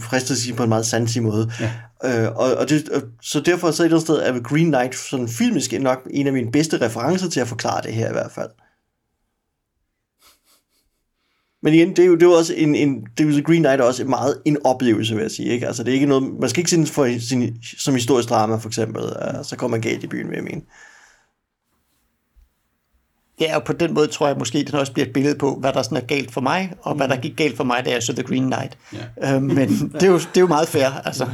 [0.00, 1.52] fristet sige på en meget sansig måde.
[1.60, 1.72] Ja.
[2.04, 4.94] Øh, og, og det, og, så derfor så et eller andet sted er Green Knight
[4.94, 8.32] sådan filmisk nok en af mine bedste referencer til at forklare det her i hvert
[8.32, 8.50] fald.
[11.62, 13.62] Men igen, det er jo, det er jo også en, en det er jo Green
[13.62, 15.48] Knight er også meget en oplevelse, vil jeg sige.
[15.48, 15.66] Ikke?
[15.66, 18.56] Altså, det er ikke noget, man skal ikke se den for, sin, som historisk drama,
[18.56, 19.02] for eksempel.
[19.02, 20.62] Uh, så kommer man galt i byen, vil jeg mene.
[23.40, 25.72] Ja, og på den måde tror jeg måske, det også bliver et billede på, hvad
[25.72, 26.98] der sådan er galt for mig, og mm.
[26.98, 28.78] hvad der gik galt for mig, da jeg så The Green Knight.
[29.20, 29.34] Ja.
[29.34, 29.68] Øh, men
[30.00, 31.26] det er, jo, det er jo meget fair, altså.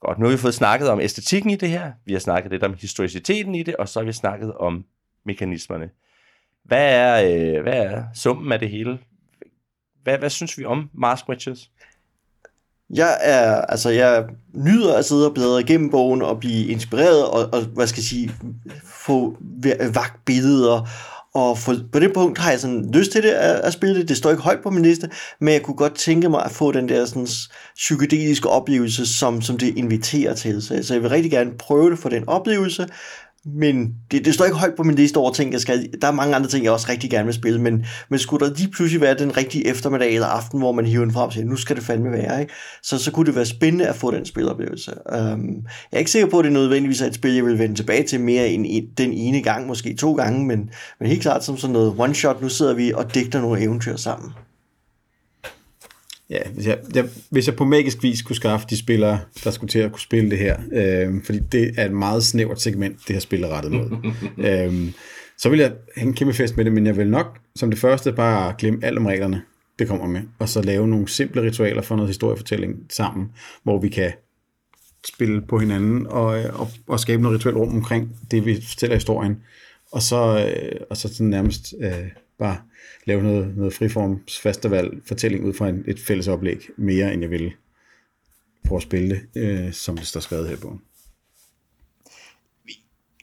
[0.00, 2.62] Godt, nu har vi fået snakket om æstetikken i det her, vi har snakket lidt
[2.62, 4.84] om historiciteten i det, og så har vi snakket om
[5.26, 5.90] mekanismerne.
[6.64, 7.24] Hvad er,
[7.56, 8.98] øh, hvad er summen af det hele?
[10.02, 11.70] Hvad, hvad synes vi om Mars Witches?
[12.94, 14.24] Jeg er, altså jeg
[14.54, 18.04] nyder at sidde og bladre igennem bogen og blive inspireret og, og hvad skal jeg
[18.04, 18.32] sige,
[18.84, 19.36] få
[19.94, 20.88] vagt billeder
[21.34, 24.08] og for, på det punkt har jeg sådan lyst til det at, at spille det.
[24.08, 26.72] Det står ikke højt på min liste, men jeg kunne godt tænke mig at få
[26.72, 27.28] den der sådan,
[27.74, 30.62] psykedeliske oplevelse, som, som det inviterer til.
[30.62, 32.86] Så, så jeg vil rigtig gerne prøve det for den oplevelse,
[33.44, 35.88] men det, det står ikke højt på min liste over ting, jeg skal.
[36.02, 38.54] Der er mange andre ting, jeg også rigtig gerne vil spille, men, men skulle der
[38.54, 41.44] lige pludselig være den rigtige eftermiddag eller aften, hvor man hiver den frem og siger,
[41.44, 42.52] nu skal det fandme være, ikke?
[42.82, 44.92] Så, så kunne det være spændende at få den spiloplevelse.
[44.92, 47.74] Um, jeg er ikke sikker på, at det nødvendigvis er et spil, jeg vil vende
[47.74, 50.70] tilbage til mere end en, den ene gang, måske to gange, men,
[51.00, 54.32] men helt klart som sådan noget one-shot, nu sidder vi og digter nogle eventyr sammen.
[56.32, 59.70] Ja, hvis jeg, jeg, hvis jeg på magisk vis kunne skaffe de spillere, der skulle
[59.70, 63.16] til at kunne spille det her, øh, fordi det er et meget snævert segment, det
[63.16, 64.12] her spil er rettet mod,
[64.48, 64.92] øh,
[65.38, 67.78] så vil jeg have en kæmpe fest med det, men jeg vil nok som det
[67.78, 69.42] første bare glemme alt om reglerne,
[69.78, 73.30] det kommer med, og så lave nogle simple ritualer for noget historiefortælling sammen,
[73.62, 74.12] hvor vi kan
[75.06, 79.42] spille på hinanden og, og, og skabe noget rituelt rum omkring det, vi fortæller historien,
[79.92, 82.08] og så, øh, og så sådan nærmest øh,
[82.38, 82.56] bare
[83.04, 87.30] lave noget, noget friforms festival fortælling ud fra en, et fælles oplæg, mere end jeg
[87.30, 87.52] ville
[88.64, 90.78] prøve at spille det, øh, som det står skrevet her på.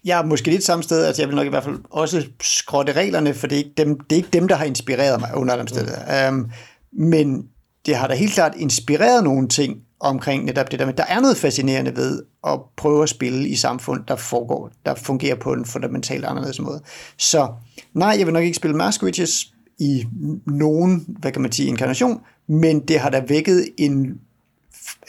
[0.06, 2.94] Jeg er måske lidt samme sted, altså jeg vil nok i hvert fald også skrotte
[2.94, 5.56] reglerne, for det er ikke dem, det er ikke dem der har inspireret mig under
[5.56, 6.30] dem steder.
[6.30, 6.52] Um,
[6.92, 7.50] men
[7.86, 11.20] det har da helt klart inspireret nogle ting, omkring netop det der, men der er
[11.20, 15.66] noget fascinerende ved at prøve at spille i samfund, der foregår, der fungerer på en
[15.66, 16.82] fundamentalt anderledes måde.
[17.18, 17.48] Så
[17.94, 20.06] nej, jeg vil nok ikke spille Mask Witches i
[20.46, 24.06] nogen, hvad kan man sige, inkarnation, men det har da vækket en,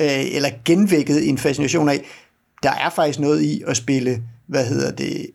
[0.01, 2.05] øh, eller genvækket en fascination af,
[2.63, 5.27] der er faktisk noget i at spille, hvad hedder det,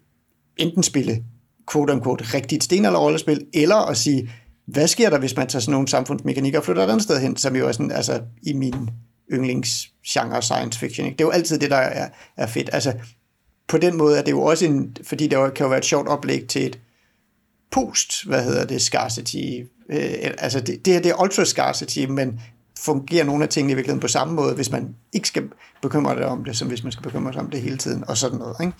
[0.58, 1.24] enten spille
[1.72, 4.30] quote unquote rigtigt stenalderrollespil, eller at sige,
[4.66, 7.38] hvad sker der, hvis man tager sådan nogle samfundsmekanikker og flytter et andet sted hen,
[7.38, 8.89] som jo er sådan, altså i min
[9.32, 11.05] yndlingsgenre science fiction.
[11.05, 11.17] Ikke?
[11.17, 12.69] Det er jo altid det, der er, er fedt.
[12.73, 12.93] Altså,
[13.67, 16.07] på den måde er det jo også en, fordi det kan jo være et sjovt
[16.07, 16.80] oplæg til et
[17.71, 22.39] post, hvad hedder det, scarcity, øh, altså det, det, det er ultra scarcity, men
[22.80, 25.43] fungerer nogle af tingene i virkeligheden på samme måde, hvis man ikke skal
[25.82, 28.17] bekymre sig om det, som hvis man skal bekymre sig om det hele tiden, og
[28.17, 28.55] sådan noget.
[28.61, 28.73] Ikke?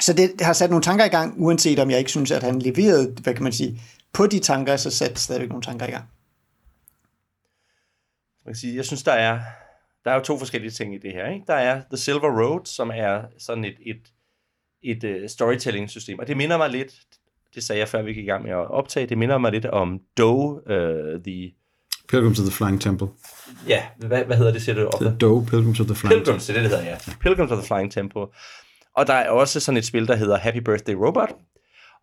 [0.00, 2.42] Så det, det har sat nogle tanker i gang, uanset om jeg ikke synes, at
[2.42, 3.80] han leverede, hvad kan man sige,
[4.12, 6.04] på de tanker, så satte det stadigvæk nogle tanker i gang.
[8.48, 9.40] Man kan sige, jeg synes, der er,
[10.04, 11.28] der er jo to forskellige ting i det her.
[11.28, 11.44] Ikke?
[11.46, 14.02] Der er The Silver Road, som er sådan et, et,
[14.82, 16.92] et uh, storytelling-system, og det minder mig lidt,
[17.54, 19.66] det sagde jeg før vi gik i gang med at optage, det minder mig lidt
[19.66, 21.52] om Doe, uh, The...
[22.08, 23.08] Pilgrims to the Flying Temple.
[23.66, 24.90] Ja, hvad, hvad hedder det, siger du?
[25.00, 26.98] The Doe, Pilgrims to the Flying Pilgrims, det er det, det hedder, ja.
[27.20, 28.26] Pilgrims to the Flying Temple.
[28.96, 31.30] Og der er også sådan et spil, der hedder Happy Birthday Robot.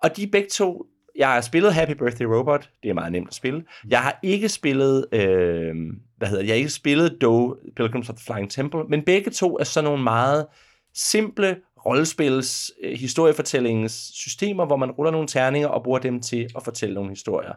[0.04, 0.86] Og de er begge to
[1.18, 2.70] jeg har spillet Happy Birthday Robot.
[2.84, 3.64] Det er meget nemt at spille.
[3.90, 5.76] Jeg har ikke spillet, øh,
[6.18, 6.48] hvad hedder det?
[6.48, 9.86] Jeg har ikke spillet Doe, Pilgrims of the Flying Temple, men begge to er sådan
[9.86, 10.46] nogle meget
[10.94, 16.96] simple rollespils, øh, historiefortællingssystemer, hvor man ruller nogle terninger og bruger dem til at fortælle
[16.96, 17.54] nogle historier.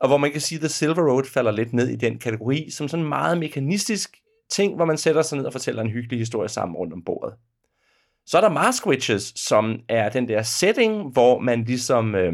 [0.00, 2.70] Og hvor man kan sige, at The Silver Road falder lidt ned i den kategori,
[2.70, 4.16] som sådan meget mekanistisk
[4.50, 7.34] ting, hvor man sætter sig ned og fortæller en hyggelig historie sammen rundt om bordet.
[8.26, 12.32] Så er der Mask Witches, som er den der setting, hvor man ligesom øh,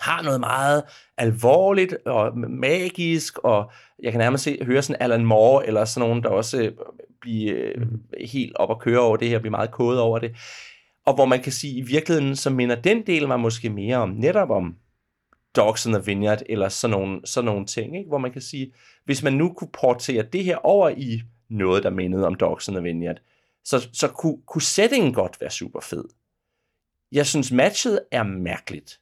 [0.00, 0.82] har noget meget
[1.16, 3.70] alvorligt og magisk, og
[4.02, 6.72] jeg kan nærmest se, høre sådan Alan Moore, eller sådan nogen, der også øh,
[7.20, 7.86] bliver øh,
[8.20, 10.36] helt op og køre over det her, bliver meget kodet over det.
[11.06, 14.08] Og hvor man kan sige, i virkeligheden, så minder den del mig måske mere om,
[14.08, 14.76] netop om
[15.56, 18.08] Dogs in the Vineyard, eller sådan nogle, sådan nogle ting, ikke?
[18.08, 18.72] hvor man kan sige,
[19.04, 22.74] hvis man nu kunne portere det her over i noget, der mindede om Dogs in
[22.74, 23.20] the Vineyard,
[23.64, 26.04] så, så kunne, kunne settingen godt være super fed.
[27.12, 28.99] Jeg synes, matchet er mærkeligt.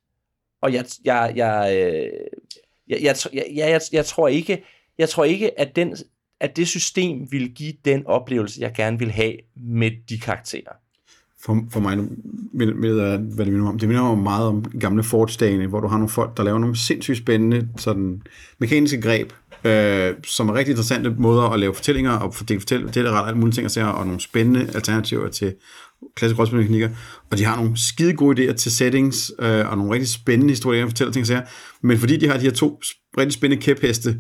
[0.60, 2.10] Og jeg, jeg, jeg, øh,
[2.88, 4.62] jeg, jeg, jeg, jeg, jeg, jeg tror ikke,
[4.98, 5.96] jeg tror ikke, at, den,
[6.40, 10.72] at det system vil give den oplevelse, jeg gerne vil have med de karakterer.
[11.40, 11.98] For, for mig,
[12.52, 15.86] med, med, hvad det minder om, det minder om meget om gamle forge hvor du
[15.86, 18.22] har nogle folk, der laver nogle sindssygt spændende sådan,
[18.58, 19.32] mekaniske greb,
[19.64, 23.54] øh, som er rigtig interessante måder at lave fortællinger og fordele fortælle ret alt mulige
[23.54, 25.54] ting og og nogle spændende alternativer til
[26.16, 26.90] klassiske rollespilmekanikker,
[27.30, 30.80] og de har nogle skide gode idéer til settings, øh, og nogle rigtig spændende historier,
[30.80, 31.42] der fortæller ting og sager,
[31.82, 32.80] men fordi de har de her to
[33.18, 34.16] rigtig spændende kæpheste,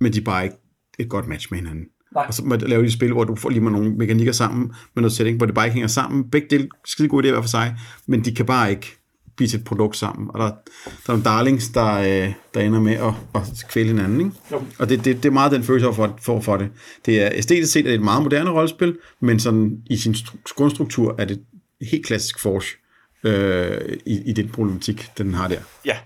[0.00, 0.56] men de er bare ikke
[0.98, 1.84] et godt match med hinanden.
[2.14, 2.24] Nej.
[2.28, 5.02] Og så må lave de spil, hvor du får lige med nogle mekanikker sammen med
[5.02, 6.30] noget setting, hvor det bare ikke hænger sammen.
[6.30, 8.98] Begge dele skide gode idéer hver for sig, men de kan bare ikke
[9.36, 10.30] blive til et produkt sammen.
[10.34, 10.52] Og der, der
[10.86, 14.20] er nogle darlings, der, øh, der ender med at, at kvæle hinanden.
[14.20, 14.32] Ikke?
[14.52, 14.62] Jo.
[14.78, 16.70] Og det, det, det er meget den følelse for, for, for det.
[17.06, 20.14] Det er æstetisk set er det et meget moderne rollespil, men sådan i sin
[20.56, 21.44] grundstruktur er det
[21.90, 22.76] helt klassisk Forge
[23.24, 25.60] øh, i, i den problematik, den har der.
[25.84, 25.98] Ja,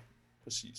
[0.45, 0.79] præcis.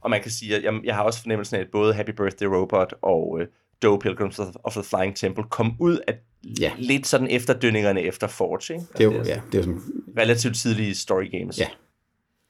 [0.00, 2.46] Og man kan sige, at jeg, jeg har også fornemmelsen af, at både Happy Birthday
[2.46, 3.40] Robot og uh,
[3.82, 6.14] Doe Pilgrims of the Flying Temple kom ud af
[6.60, 6.72] ja.
[6.78, 8.74] lidt sådan efterdønningerne efter Forge.
[8.74, 8.86] Ikke?
[8.92, 9.80] Det er jo, det er, ja, det er sådan...
[10.18, 11.58] Relativt tidlige story games.
[11.58, 11.66] Ja.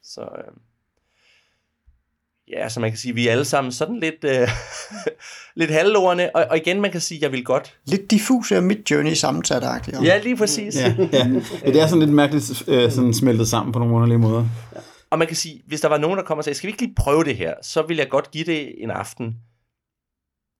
[0.03, 0.53] Så øh,
[2.51, 4.47] ja, så man kan sige, vi er alle sammen sådan lidt, øh,
[5.61, 7.79] lidt halvlorene, og, og igen, man kan sige, jeg vil godt.
[7.85, 10.03] Lidt diffus er mit journey sammensat -agtigt.
[10.03, 10.75] Ja, lige præcis.
[10.75, 11.27] ja, ja.
[11.65, 14.47] ja, det er sådan lidt mærkeligt øh, sådan smeltet sammen på nogle underlige måder.
[14.75, 14.79] Ja.
[15.09, 16.81] Og man kan sige, hvis der var nogen, der kommer og sagde, skal vi ikke
[16.81, 19.37] lige prøve det her, så vil jeg godt give det en aften.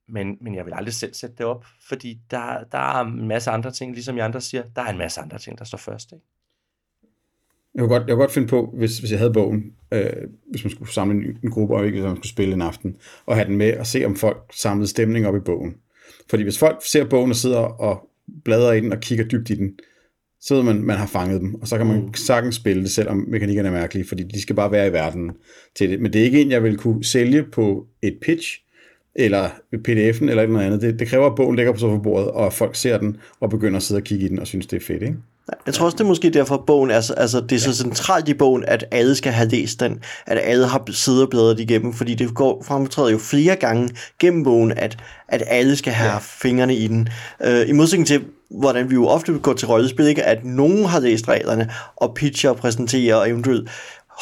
[0.07, 3.51] Men, men jeg vil aldrig selv sætte det op, fordi der, der er en masse
[3.51, 6.11] andre ting, ligesom jeg andre siger, der er en masse andre ting, der står først.
[6.11, 6.25] Ikke?
[7.75, 9.63] Jeg kunne godt, jeg kunne godt finde på, hvis, hvis jeg havde bogen,
[9.93, 10.03] øh,
[10.49, 12.95] hvis man skulle samle en, en gruppe, og ikke hvis man skulle spille en aften,
[13.25, 15.75] og have den med og se, om folk samlede stemning op i bogen.
[16.29, 18.09] Fordi hvis folk ser bogen og sidder og
[18.45, 19.71] bladrer i den og kigger dybt i den,
[20.41, 22.13] så ved man, man har fanget dem, og så kan man mm.
[22.13, 25.31] sagtens spille det, selvom mekanikkerne er mærkelige, fordi de skal bare være i verden
[25.75, 26.01] til det.
[26.01, 28.59] Men det er ikke en, jeg vil kunne sælge på et pitch,
[29.15, 30.81] eller pdf'en, eller noget andet.
[30.81, 33.83] Det, det kræver, at bogen ligger på sofabordet, og folk ser den, og begynder at
[33.83, 35.15] sidde og kigge i den, og synes, det er fedt, ikke?
[35.65, 38.29] Jeg tror også, det er måske derfor, at bogen er, altså, det er så centralt
[38.29, 41.93] i bogen, at alle skal have læst den, at alle har siddet og bladret igennem,
[41.93, 43.89] fordi det går fremtræder jo flere gange
[44.19, 44.97] gennem bogen, at,
[45.27, 46.17] at alle skal have ja.
[46.21, 47.09] fingrene i den.
[47.39, 50.23] Uh, I modsætning til, hvordan vi jo ofte går til rollespil, ikke?
[50.23, 53.69] at nogen har læst reglerne, og pitcher og præsenterer, og eventuelt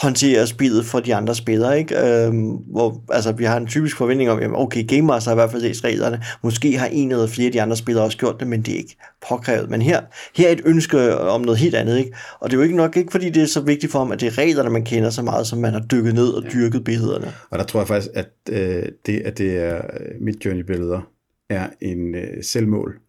[0.01, 2.25] håndtere spillet for de andre spillere, ikke?
[2.25, 5.39] Øhm, hvor altså, vi har en typisk forventning om, jamen, okay, Game Master har i
[5.41, 8.39] hvert fald læst reglerne, måske har en eller flere af de andre spillere også gjort
[8.39, 8.97] det, men det er ikke
[9.29, 9.69] påkrævet.
[9.69, 10.01] Men her,
[10.35, 12.11] her er et ønske om noget helt andet, ikke?
[12.39, 14.19] Og det er jo ikke nok ikke, fordi det er så vigtigt for ham, at
[14.19, 17.33] det er reglerne, man kender så meget, som man har dykket ned og dyrket billederne.
[17.49, 21.01] Og der tror jeg faktisk, at øh, det, at det er øh, Midjourney-billeder,
[21.49, 22.99] er en øh, selvmål.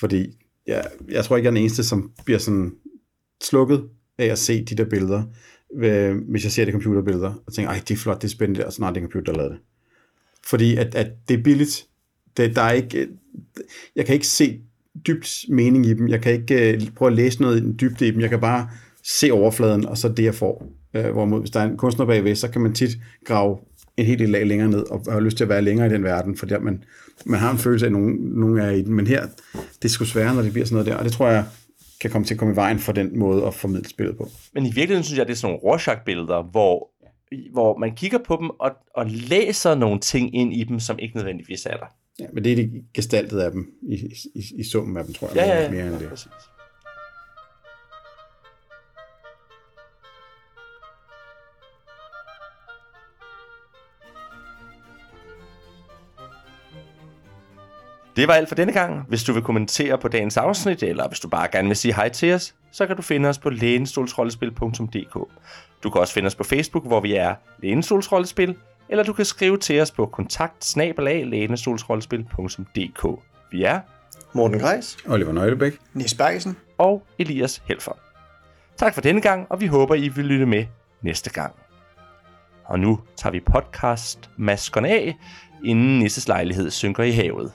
[0.00, 0.36] Fordi
[0.66, 2.72] jeg, jeg tror ikke, jeg er den eneste, som bliver sådan
[3.42, 3.82] slukket
[4.18, 5.22] af at se de der billeder,
[6.28, 8.72] hvis jeg ser det computerbilleder, og tænker, ej, det er flot, det er spændende, og
[8.72, 9.60] snart det er en computer, der lavede det.
[10.46, 11.86] Fordi at, at det er billigt.
[12.36, 13.08] Det, der er ikke,
[13.96, 14.60] jeg kan ikke se
[15.06, 16.08] dybt mening i dem.
[16.08, 18.20] Jeg kan ikke uh, prøve at læse noget i den dybde i dem.
[18.20, 18.68] Jeg kan bare
[19.04, 20.72] se overfladen, og så det, jeg får.
[20.98, 23.58] Uh, hvorimod, hvis der er en kunstner bagved, så kan man tit grave
[23.96, 26.04] en hel del lag længere ned, og har lyst til at være længere i den
[26.04, 26.84] verden, fordi man,
[27.26, 28.94] man har en følelse af, at nogen, nogen er i den.
[28.94, 31.28] Men her, det er sgu sværere, når det bliver sådan noget der, og det tror
[31.28, 31.44] jeg
[32.00, 34.28] kan komme til at komme i vejen for den måde at formidle spillet på.
[34.54, 36.90] Men i virkeligheden synes jeg, det er sådan nogle Rorschach-billeder, hvor,
[37.52, 41.16] hvor man kigger på dem og, og læser nogle ting ind i dem, som ikke
[41.16, 41.86] nødvendigvis er der.
[42.20, 43.94] Ja, men det er det gestaltet af dem, i,
[44.34, 45.70] i, i summen af dem, tror jeg, Ja, ja, ja.
[45.70, 46.08] mere end det.
[46.08, 46.28] Præcis.
[58.18, 59.04] Det var alt for denne gang.
[59.08, 62.08] Hvis du vil kommentere på dagens afsnit, eller hvis du bare gerne vil sige hej
[62.08, 65.14] til os, så kan du finde os på lænestolsrollespil.dk.
[65.82, 68.56] Du kan også finde os på Facebook, hvor vi er Lænestolsrollespil,
[68.88, 70.76] eller du kan skrive til os på kontakt
[73.50, 73.80] Vi er
[74.32, 74.96] Morten Greis.
[75.08, 75.78] Oliver Nøglebæk.
[75.94, 76.56] Nis Bergesen.
[76.78, 77.92] og Elias Helfer.
[78.76, 80.64] Tak for denne gang, og vi håber, I vil lytte med
[81.02, 81.54] næste gang.
[82.64, 85.16] Og nu tager vi podcast maskerne af,
[85.64, 87.52] inden Nisses lejlighed synker i havet.